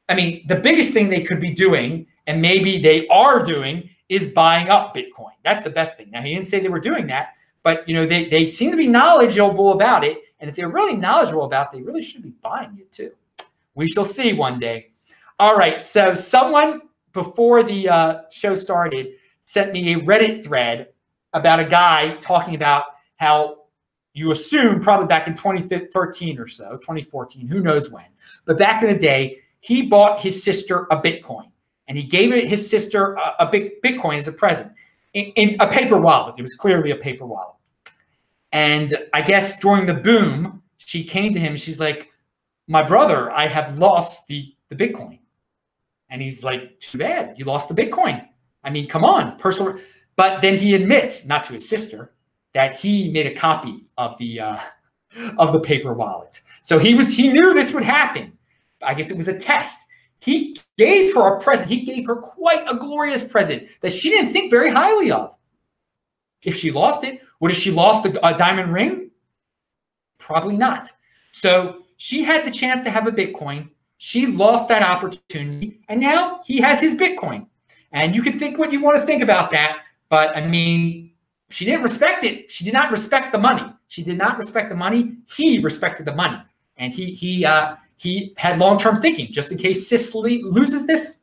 I 0.08 0.14
mean, 0.14 0.44
the 0.48 0.56
biggest 0.56 0.92
thing 0.92 1.08
they 1.08 1.22
could 1.22 1.40
be 1.40 1.54
doing, 1.54 2.06
and 2.26 2.42
maybe 2.42 2.78
they 2.78 3.06
are 3.08 3.42
doing, 3.42 3.88
is 4.08 4.26
buying 4.26 4.68
up 4.68 4.94
Bitcoin. 4.94 5.32
That's 5.42 5.64
the 5.64 5.70
best 5.70 5.96
thing. 5.96 6.10
Now, 6.10 6.22
he 6.22 6.34
didn't 6.34 6.46
say 6.46 6.60
they 6.60 6.68
were 6.68 6.80
doing 6.80 7.06
that, 7.08 7.34
but 7.62 7.88
you 7.88 7.94
know, 7.94 8.06
they, 8.06 8.28
they 8.28 8.46
seem 8.46 8.70
to 8.70 8.76
be 8.76 8.86
knowledgeable 8.86 9.72
about 9.72 10.04
it. 10.04 10.18
And 10.40 10.48
if 10.48 10.56
they're 10.56 10.68
really 10.68 10.96
knowledgeable 10.96 11.44
about 11.44 11.72
it, 11.72 11.78
they 11.78 11.82
really 11.82 12.02
should 12.02 12.22
be 12.22 12.34
buying 12.42 12.76
it 12.78 12.92
too. 12.92 13.12
We 13.74 13.86
shall 13.86 14.04
see 14.04 14.32
one 14.32 14.58
day. 14.58 14.90
All 15.38 15.56
right. 15.56 15.82
So 15.82 16.14
someone 16.14 16.82
before 17.12 17.62
the 17.62 17.88
uh, 17.88 18.20
show 18.30 18.54
started, 18.54 19.14
sent 19.44 19.72
me 19.72 19.94
a 19.94 20.00
Reddit 20.00 20.44
thread 20.44 20.88
about 21.32 21.60
a 21.60 21.64
guy 21.64 22.16
talking 22.20 22.54
about 22.54 22.84
how 23.16 23.64
you 24.12 24.32
assume 24.32 24.80
probably 24.80 25.06
back 25.06 25.26
in 25.26 25.34
2013 25.34 26.38
or 26.38 26.46
so, 26.46 26.78
2014, 26.78 27.46
who 27.46 27.60
knows 27.60 27.90
when. 27.90 28.06
But 28.44 28.58
back 28.58 28.82
in 28.82 28.88
the 28.88 28.98
day, 28.98 29.38
he 29.60 29.82
bought 29.82 30.20
his 30.20 30.42
sister 30.42 30.86
a 30.90 31.00
Bitcoin 31.00 31.50
and 31.88 31.96
he 31.96 32.04
gave 32.04 32.32
it 32.32 32.48
his 32.48 32.68
sister 32.68 33.14
a, 33.14 33.34
a 33.40 33.50
big 33.50 33.80
Bitcoin 33.82 34.18
as 34.18 34.28
a 34.28 34.32
present 34.32 34.72
in, 35.14 35.26
in 35.36 35.56
a 35.60 35.66
paper 35.66 35.98
wallet. 35.98 36.34
It 36.38 36.42
was 36.42 36.54
clearly 36.54 36.90
a 36.90 36.96
paper 36.96 37.26
wallet. 37.26 37.54
And 38.52 38.96
I 39.12 39.22
guess 39.22 39.58
during 39.60 39.86
the 39.86 39.94
boom, 39.94 40.62
she 40.78 41.04
came 41.04 41.34
to 41.34 41.40
him 41.40 41.56
she's 41.56 41.80
like, 41.80 42.10
My 42.68 42.82
brother, 42.82 43.30
I 43.30 43.46
have 43.46 43.78
lost 43.78 44.26
the, 44.28 44.54
the 44.68 44.76
Bitcoin. 44.76 45.18
And 46.08 46.22
he's 46.22 46.44
like, 46.44 46.78
too 46.80 46.98
bad, 46.98 47.34
you 47.36 47.44
lost 47.44 47.68
the 47.68 47.74
Bitcoin. 47.74 48.26
I 48.62 48.70
mean, 48.70 48.88
come 48.88 49.04
on, 49.04 49.38
personal. 49.38 49.78
But 50.14 50.40
then 50.40 50.56
he 50.56 50.74
admits, 50.74 51.26
not 51.26 51.44
to 51.44 51.52
his 51.52 51.68
sister, 51.68 52.12
that 52.54 52.76
he 52.76 53.10
made 53.10 53.26
a 53.26 53.34
copy 53.34 53.90
of 53.98 54.16
the 54.18 54.40
uh, 54.40 54.58
of 55.38 55.52
the 55.52 55.60
paper 55.60 55.92
wallet. 55.92 56.40
So 56.62 56.78
he 56.78 56.94
was 56.94 57.14
he 57.14 57.28
knew 57.28 57.54
this 57.54 57.72
would 57.72 57.82
happen. 57.82 58.32
I 58.82 58.94
guess 58.94 59.10
it 59.10 59.16
was 59.16 59.28
a 59.28 59.38
test. 59.38 59.85
He 60.20 60.56
gave 60.78 61.14
her 61.14 61.36
a 61.36 61.40
present. 61.40 61.68
He 61.68 61.82
gave 61.82 62.06
her 62.06 62.16
quite 62.16 62.64
a 62.68 62.76
glorious 62.76 63.22
present 63.22 63.68
that 63.80 63.92
she 63.92 64.10
didn't 64.10 64.32
think 64.32 64.50
very 64.50 64.70
highly 64.70 65.10
of. 65.10 65.34
If 66.42 66.56
she 66.56 66.70
lost 66.70 67.04
it, 67.04 67.20
would 67.40 67.50
have 67.50 67.60
she 67.60 67.70
lost 67.70 68.06
a, 68.06 68.26
a 68.26 68.36
diamond 68.36 68.72
ring? 68.72 69.10
Probably 70.18 70.56
not. 70.56 70.90
So 71.32 71.82
she 71.96 72.22
had 72.22 72.46
the 72.46 72.50
chance 72.50 72.82
to 72.82 72.90
have 72.90 73.06
a 73.06 73.12
Bitcoin. 73.12 73.68
She 73.98 74.26
lost 74.26 74.68
that 74.68 74.82
opportunity, 74.82 75.80
and 75.88 76.00
now 76.00 76.42
he 76.44 76.60
has 76.60 76.80
his 76.80 76.94
Bitcoin. 76.94 77.46
And 77.92 78.14
you 78.14 78.22
can 78.22 78.38
think 78.38 78.58
what 78.58 78.72
you 78.72 78.80
want 78.80 79.00
to 79.00 79.06
think 79.06 79.22
about 79.22 79.50
that, 79.52 79.78
but 80.08 80.36
I 80.36 80.46
mean, 80.46 81.12
she 81.48 81.64
didn't 81.64 81.82
respect 81.82 82.24
it. 82.24 82.50
She 82.50 82.64
did 82.64 82.74
not 82.74 82.90
respect 82.90 83.32
the 83.32 83.38
money. 83.38 83.64
She 83.88 84.02
did 84.02 84.18
not 84.18 84.36
respect 84.36 84.68
the 84.68 84.74
money. 84.74 85.16
He 85.34 85.60
respected 85.60 86.06
the 86.06 86.14
money, 86.14 86.38
and 86.76 86.92
he 86.92 87.12
he 87.12 87.44
uh, 87.44 87.76
he 87.96 88.34
had 88.36 88.58
long 88.58 88.78
term 88.78 89.00
thinking. 89.00 89.32
Just 89.32 89.52
in 89.52 89.58
case 89.58 89.88
Cicely 89.88 90.42
loses 90.42 90.86
this, 90.86 91.22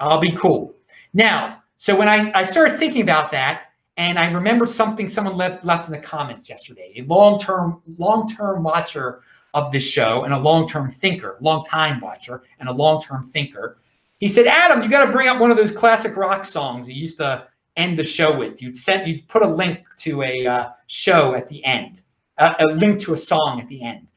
I'll 0.00 0.20
be 0.20 0.32
cool. 0.32 0.74
Now, 1.14 1.62
so 1.76 1.96
when 1.96 2.08
I 2.08 2.30
I 2.34 2.42
started 2.42 2.78
thinking 2.78 3.02
about 3.02 3.30
that, 3.32 3.72
and 3.96 4.18
I 4.18 4.30
remembered 4.30 4.68
something 4.68 5.08
someone 5.08 5.36
left 5.36 5.64
left 5.64 5.86
in 5.86 5.92
the 5.92 5.98
comments 5.98 6.48
yesterday. 6.48 6.92
A 6.96 7.02
long 7.02 7.38
term 7.38 7.82
long 7.98 8.28
term 8.28 8.62
watcher 8.62 9.22
of 9.54 9.72
this 9.72 9.84
show 9.84 10.24
and 10.24 10.32
a 10.32 10.38
long 10.38 10.68
term 10.68 10.90
thinker, 10.90 11.36
long 11.40 11.64
time 11.64 12.00
watcher 12.00 12.42
and 12.60 12.68
a 12.68 12.72
long 12.72 13.00
term 13.00 13.24
thinker. 13.24 13.78
He 14.18 14.28
said, 14.28 14.46
Adam, 14.46 14.82
you 14.82 14.88
got 14.88 15.04
to 15.04 15.12
bring 15.12 15.28
up 15.28 15.38
one 15.38 15.50
of 15.50 15.56
those 15.56 15.70
classic 15.70 16.16
rock 16.16 16.44
songs 16.44 16.88
you 16.88 16.94
used 16.94 17.18
to 17.18 17.46
end 17.76 17.98
the 17.98 18.04
show 18.04 18.36
with. 18.36 18.60
You'd 18.60 18.76
send, 18.76 19.06
you'd 19.06 19.26
put 19.28 19.42
a 19.42 19.46
link 19.46 19.84
to 19.98 20.22
a 20.22 20.44
uh, 20.44 20.68
show 20.88 21.34
at 21.34 21.48
the 21.48 21.64
end, 21.64 22.02
uh, 22.38 22.54
a 22.58 22.64
link 22.74 22.98
to 23.00 23.12
a 23.12 23.16
song 23.16 23.60
at 23.60 23.68
the 23.68 23.80
end, 23.82 24.08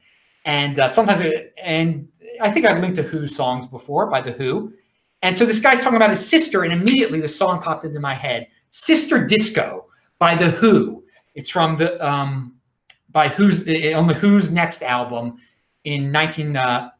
and 0.44 0.80
uh, 0.80 0.88
sometimes, 0.88 1.20
it, 1.20 1.54
and 1.62 2.08
I 2.40 2.50
think 2.50 2.66
I've 2.66 2.80
linked 2.80 2.96
to 2.96 3.02
Who 3.02 3.28
songs 3.28 3.66
before 3.66 4.06
by 4.06 4.20
the 4.20 4.32
Who, 4.32 4.72
and 5.22 5.36
so 5.36 5.46
this 5.46 5.60
guy's 5.60 5.80
talking 5.80 5.96
about 5.96 6.10
his 6.10 6.26
sister, 6.26 6.64
and 6.64 6.72
immediately 6.72 7.20
the 7.20 7.28
song 7.28 7.62
popped 7.62 7.84
into 7.84 8.00
my 8.00 8.14
head, 8.14 8.48
"Sister 8.70 9.24
Disco" 9.24 9.86
by 10.18 10.34
the 10.34 10.50
Who. 10.50 11.04
It's 11.34 11.48
from 11.48 11.78
the 11.78 12.04
um, 12.04 12.56
by 13.10 13.28
Who's 13.28 13.60
on 13.60 14.06
the 14.06 14.14
Who's 14.14 14.50
next 14.50 14.82
album 14.82 15.38
in 15.84 16.10
19 16.10 16.56
uh, 16.56 16.90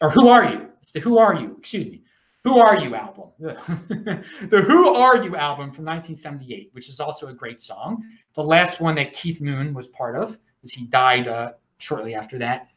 or 0.00 0.10
Who 0.10 0.28
Are 0.28 0.44
You? 0.44 0.68
It's 0.80 0.92
the 0.92 1.00
Who 1.00 1.18
Are 1.18 1.34
You? 1.34 1.56
Excuse 1.58 1.86
me. 1.86 2.02
Who 2.44 2.58
Are 2.58 2.78
You 2.78 2.94
album. 2.94 3.30
the 3.38 4.64
Who 4.66 4.94
Are 4.94 5.16
You 5.16 5.36
album 5.36 5.72
from 5.72 5.84
1978, 5.84 6.70
which 6.72 6.88
is 6.88 7.00
also 7.00 7.28
a 7.28 7.34
great 7.34 7.60
song. 7.60 8.02
The 8.34 8.42
last 8.42 8.80
one 8.80 8.94
that 8.94 9.12
Keith 9.12 9.40
Moon 9.40 9.74
was 9.74 9.88
part 9.88 10.16
of, 10.16 10.38
because 10.56 10.72
he 10.72 10.86
died 10.86 11.28
uh, 11.28 11.52
shortly 11.78 12.14
after 12.14 12.38
that. 12.38 12.68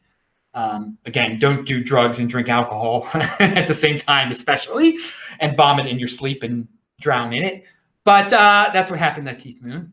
Um, 0.54 0.98
again, 1.06 1.38
don't 1.38 1.66
do 1.66 1.82
drugs 1.82 2.18
and 2.18 2.28
drink 2.28 2.48
alcohol 2.48 3.08
at 3.14 3.66
the 3.66 3.74
same 3.74 3.98
time, 3.98 4.30
especially, 4.30 4.98
and 5.40 5.56
vomit 5.56 5.86
in 5.86 5.98
your 5.98 6.08
sleep 6.08 6.42
and 6.42 6.68
drown 7.00 7.32
in 7.32 7.42
it. 7.42 7.64
But 8.04 8.32
uh, 8.32 8.70
that's 8.72 8.90
what 8.90 8.98
happened 8.98 9.26
to 9.28 9.34
Keith 9.34 9.62
Moon. 9.62 9.92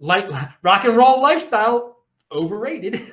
Light, 0.00 0.30
rock 0.62 0.84
and 0.84 0.96
roll 0.96 1.22
lifestyle, 1.22 1.98
overrated. 2.32 3.12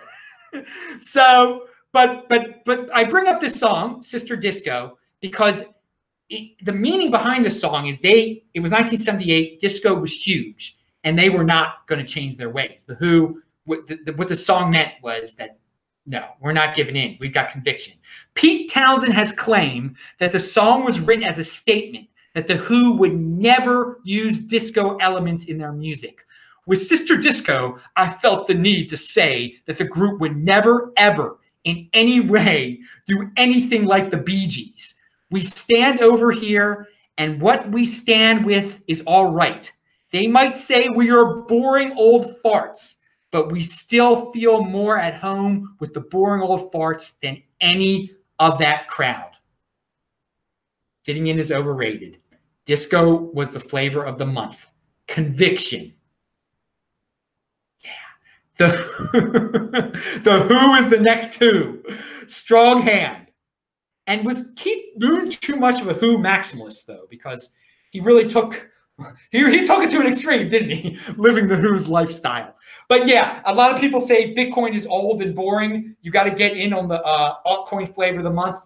so, 0.99 1.67
but 1.91 2.27
but 2.29 2.63
but 2.65 2.89
I 2.93 3.03
bring 3.03 3.27
up 3.27 3.39
this 3.39 3.59
song, 3.59 4.01
Sister 4.01 4.35
Disco, 4.35 4.97
because 5.21 5.63
it, 6.29 6.51
the 6.63 6.73
meaning 6.73 7.11
behind 7.11 7.45
the 7.45 7.51
song 7.51 7.87
is 7.87 7.99
they 7.99 8.43
it 8.53 8.59
was 8.59 8.71
1978 8.71 9.59
disco 9.59 9.93
was 9.93 10.11
huge 10.11 10.77
and 11.03 11.17
they 11.17 11.29
were 11.29 11.43
not 11.43 11.85
going 11.87 12.03
to 12.03 12.05
change 12.05 12.35
their 12.35 12.49
ways 12.49 12.83
the 12.87 12.95
who 12.95 13.41
what 13.65 13.87
the, 13.87 14.13
what 14.15 14.27
the 14.27 14.35
song 14.35 14.71
meant 14.71 14.93
was 15.01 15.35
that 15.35 15.57
no 16.05 16.29
we're 16.39 16.53
not 16.53 16.75
giving 16.75 16.95
in. 16.95 17.17
We've 17.19 17.33
got 17.33 17.49
conviction. 17.49 17.93
Pete 18.33 18.71
townshend 18.71 19.13
has 19.13 19.31
claimed 19.31 19.95
that 20.19 20.31
the 20.31 20.39
song 20.39 20.83
was 20.83 20.99
written 20.99 21.23
as 21.23 21.39
a 21.39 21.43
statement 21.43 22.07
that 22.33 22.47
the 22.47 22.55
who 22.55 22.97
would 22.97 23.17
never 23.17 24.01
use 24.03 24.39
disco 24.39 24.97
elements 24.97 25.45
in 25.45 25.57
their 25.57 25.71
music. 25.71 26.19
With 26.67 26.81
sister 26.81 27.17
disco 27.17 27.77
i 27.95 28.09
felt 28.09 28.47
the 28.47 28.53
need 28.53 28.89
to 28.89 28.97
say 28.97 29.55
that 29.65 29.77
the 29.77 29.85
group 29.85 30.19
would 30.19 30.35
never 30.35 30.91
ever 30.97 31.37
in 31.65 31.89
any 31.93 32.21
way 32.21 32.79
do 33.07 33.29
anything 33.35 33.85
like 33.85 34.09
the 34.09 34.17
bee 34.17 34.47
gees. 34.47 34.95
We 35.31 35.41
stand 35.41 35.99
over 35.99 36.31
here, 36.31 36.87
and 37.17 37.41
what 37.41 37.69
we 37.71 37.85
stand 37.85 38.45
with 38.45 38.81
is 38.87 39.01
all 39.01 39.31
right. 39.31 39.71
They 40.11 40.27
might 40.27 40.55
say 40.55 40.87
we 40.87 41.11
are 41.11 41.41
boring 41.41 41.93
old 41.97 42.41
farts, 42.43 42.95
but 43.35 43.51
we 43.51 43.61
still 43.61 44.31
feel 44.31 44.63
more 44.63 44.97
at 44.97 45.13
home 45.13 45.75
with 45.81 45.93
the 45.93 45.99
boring 45.99 46.41
old 46.41 46.71
farts 46.71 47.19
than 47.19 47.43
any 47.59 48.09
of 48.39 48.57
that 48.59 48.87
crowd. 48.87 49.31
Fitting 51.03 51.27
in 51.27 51.37
is 51.37 51.51
overrated. 51.51 52.19
Disco 52.63 53.13
was 53.13 53.51
the 53.51 53.59
flavor 53.59 54.05
of 54.05 54.17
the 54.17 54.25
month. 54.25 54.65
Conviction. 55.09 55.93
Yeah. 57.83 57.89
The, 58.55 59.11
the 60.23 60.43
Who 60.43 60.73
is 60.75 60.87
the 60.87 61.01
next 61.01 61.35
Who. 61.35 61.83
Strong 62.27 62.83
hand. 62.83 63.27
And 64.07 64.25
was 64.25 64.45
Keith 64.55 64.93
Moon 64.95 65.29
too 65.29 65.57
much 65.57 65.81
of 65.81 65.89
a 65.89 65.93
Who 65.93 66.19
maximalist 66.19 66.85
though? 66.85 67.05
Because 67.09 67.49
he 67.91 67.99
really 67.99 68.29
took 68.29 68.69
he, 69.31 69.49
he 69.49 69.65
took 69.65 69.83
it 69.83 69.89
to 69.91 69.99
an 69.99 70.07
extreme, 70.07 70.49
didn't 70.49 70.69
he? 70.69 70.97
Living 71.17 71.47
the 71.47 71.55
Who's 71.55 71.87
lifestyle. 71.87 72.55
But 72.87 73.07
yeah, 73.07 73.41
a 73.45 73.53
lot 73.53 73.73
of 73.73 73.79
people 73.79 73.99
say 73.99 74.33
Bitcoin 74.33 74.73
is 74.73 74.85
old 74.85 75.21
and 75.21 75.35
boring. 75.35 75.95
You 76.01 76.11
got 76.11 76.25
to 76.25 76.31
get 76.31 76.55
in 76.55 76.73
on 76.73 76.87
the 76.87 77.01
uh, 77.03 77.37
altcoin 77.45 77.93
flavor 77.93 78.19
of 78.19 78.23
the 78.23 78.31
month. 78.31 78.57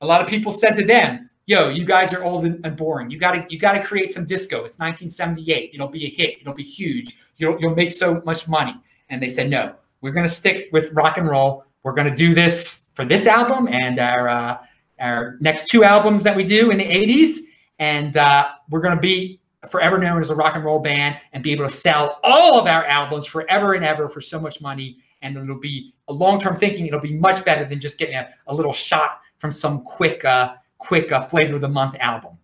A 0.00 0.06
lot 0.06 0.20
of 0.20 0.28
people 0.28 0.52
said 0.52 0.76
to 0.76 0.84
them, 0.84 1.30
"Yo, 1.46 1.68
you 1.68 1.84
guys 1.84 2.12
are 2.12 2.24
old 2.24 2.44
and, 2.44 2.64
and 2.66 2.76
boring. 2.76 3.10
You 3.10 3.18
got 3.18 3.32
to 3.32 3.46
you 3.48 3.58
got 3.58 3.72
to 3.72 3.82
create 3.82 4.10
some 4.10 4.26
disco. 4.26 4.64
It's 4.64 4.78
1978. 4.78 5.70
It'll 5.72 5.88
be 5.88 6.06
a 6.06 6.10
hit. 6.10 6.40
It'll 6.40 6.54
be 6.54 6.64
huge. 6.64 7.16
You'll 7.36 7.58
you'll 7.60 7.74
make 7.74 7.92
so 7.92 8.20
much 8.24 8.48
money." 8.48 8.74
And 9.08 9.22
they 9.22 9.28
said, 9.28 9.48
"No, 9.48 9.74
we're 10.00 10.12
to 10.26 10.28
stick 10.28 10.68
with 10.72 10.92
rock 10.92 11.16
and 11.16 11.28
roll. 11.28 11.64
We're 11.84 11.94
to 12.10 12.16
do 12.16 12.34
this 12.34 12.86
for 12.94 13.04
this 13.04 13.26
album 13.26 13.68
and 13.68 13.98
our 13.98 14.28
uh, 14.28 14.58
our 15.00 15.36
next 15.40 15.68
two 15.68 15.84
albums 15.84 16.22
that 16.22 16.36
we 16.36 16.44
do 16.44 16.70
in 16.70 16.78
the 16.78 16.84
80s. 16.84 17.38
And 17.78 18.16
uh, 18.16 18.48
we're 18.70 18.80
to 18.96 19.00
be 19.00 19.40
forever 19.70 19.98
known 19.98 20.20
as 20.20 20.30
a 20.30 20.34
rock 20.34 20.54
and 20.54 20.64
roll 20.64 20.78
band 20.78 21.16
and 21.32 21.42
be 21.42 21.52
able 21.52 21.66
to 21.66 21.74
sell 21.74 22.18
all 22.22 22.58
of 22.58 22.66
our 22.66 22.84
albums 22.84 23.26
forever 23.26 23.74
and 23.74 23.84
ever 23.84 24.08
for 24.08 24.20
so 24.20 24.40
much 24.40 24.60
money. 24.60 24.98
And 25.22 25.36
it'll 25.36 25.58
be 25.58 25.94
a 26.08 26.12
long-term 26.12 26.56
thinking. 26.56 26.86
It'll 26.86 27.00
be 27.00 27.16
much 27.16 27.44
better 27.44 27.64
than 27.64 27.80
just 27.80 27.98
getting 27.98 28.16
a, 28.16 28.28
a 28.46 28.54
little 28.54 28.72
shot 28.72 29.20
from 29.38 29.52
some 29.52 29.82
quick, 29.84 30.24
uh, 30.24 30.54
quick 30.78 31.12
uh, 31.12 31.22
flavor 31.26 31.54
of 31.56 31.60
the 31.60 31.68
month 31.68 31.96
album. 32.00 32.36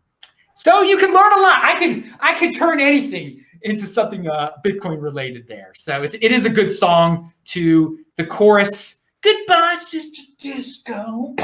So 0.55 0.83
you 0.83 0.97
can 0.97 1.15
learn 1.15 1.33
a 1.33 1.41
lot. 1.41 1.59
I 1.63 1.79
could, 1.79 2.05
I 2.21 2.39
could 2.39 2.55
turn 2.55 2.81
anything 2.81 3.45
into 3.63 3.87
something 3.87 4.29
uh, 4.29 4.53
Bitcoin 4.65 5.01
related 5.01 5.47
there. 5.47 5.73
So 5.75 6.03
it's, 6.03 6.15
it 6.15 6.33
is 6.33 6.47
a 6.47 6.51
good 6.51 6.71
song 6.71 7.33
to 7.47 7.99
the 8.17 8.25
chorus 8.25 9.01
Goodbye, 9.23 9.75
Sister 9.75 10.23
Disco. 10.39 11.35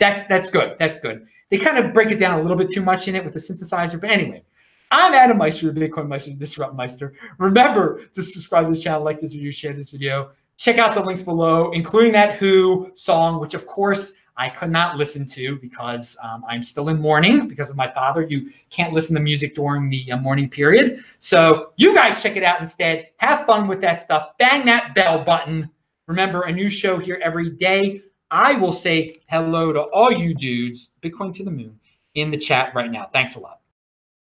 That's 0.00 0.24
that's 0.24 0.48
good. 0.48 0.76
That's 0.78 0.98
good. 0.98 1.26
They 1.50 1.58
kind 1.58 1.78
of 1.78 1.92
break 1.92 2.10
it 2.10 2.18
down 2.18 2.38
a 2.38 2.42
little 2.42 2.56
bit 2.56 2.72
too 2.72 2.82
much 2.82 3.08
in 3.08 3.14
it 3.14 3.24
with 3.24 3.34
the 3.34 3.40
synthesizer. 3.40 4.00
But 4.00 4.10
anyway, 4.10 4.42
I'm 4.90 5.14
Adam 5.14 5.38
Meister, 5.38 5.72
Bitcoin 5.72 6.08
Meister, 6.08 6.32
Disrupt 6.32 6.74
Meister. 6.74 7.14
Remember 7.38 8.02
to 8.14 8.22
subscribe 8.22 8.64
to 8.64 8.70
this 8.70 8.82
channel, 8.82 9.02
like 9.02 9.20
this 9.20 9.32
video, 9.32 9.50
share 9.50 9.72
this 9.72 9.90
video. 9.90 10.30
Check 10.56 10.78
out 10.78 10.94
the 10.94 11.02
links 11.02 11.22
below, 11.22 11.70
including 11.72 12.12
that 12.12 12.36
Who 12.36 12.90
song, 12.94 13.40
which 13.40 13.54
of 13.54 13.66
course 13.66 14.14
I 14.36 14.48
could 14.48 14.70
not 14.70 14.96
listen 14.96 15.26
to 15.28 15.56
because 15.60 16.16
um, 16.22 16.44
I'm 16.48 16.62
still 16.62 16.88
in 16.88 17.00
mourning 17.00 17.48
because 17.48 17.70
of 17.70 17.76
my 17.76 17.90
father. 17.90 18.22
You 18.22 18.50
can't 18.70 18.92
listen 18.92 19.14
to 19.16 19.20
music 19.20 19.54
during 19.54 19.90
the 19.90 20.12
uh, 20.12 20.18
mourning 20.18 20.48
period. 20.48 21.04
So 21.18 21.72
you 21.76 21.94
guys 21.94 22.22
check 22.22 22.36
it 22.36 22.42
out 22.42 22.60
instead. 22.60 23.08
Have 23.16 23.46
fun 23.46 23.68
with 23.68 23.80
that 23.80 24.00
stuff. 24.00 24.36
Bang 24.38 24.64
that 24.66 24.94
bell 24.94 25.24
button 25.24 25.70
Remember, 26.06 26.42
a 26.42 26.52
new 26.52 26.68
show 26.68 26.98
here 26.98 27.20
every 27.22 27.50
day. 27.50 28.00
I 28.30 28.54
will 28.54 28.72
say 28.72 29.16
hello 29.28 29.72
to 29.72 29.82
all 29.82 30.12
you 30.12 30.34
dudes, 30.34 30.90
Bitcoin 31.02 31.34
to 31.34 31.44
the 31.44 31.50
moon, 31.50 31.78
in 32.14 32.30
the 32.30 32.38
chat 32.38 32.74
right 32.74 32.90
now. 32.90 33.08
Thanks 33.12 33.34
a 33.34 33.40
lot. 33.40 33.60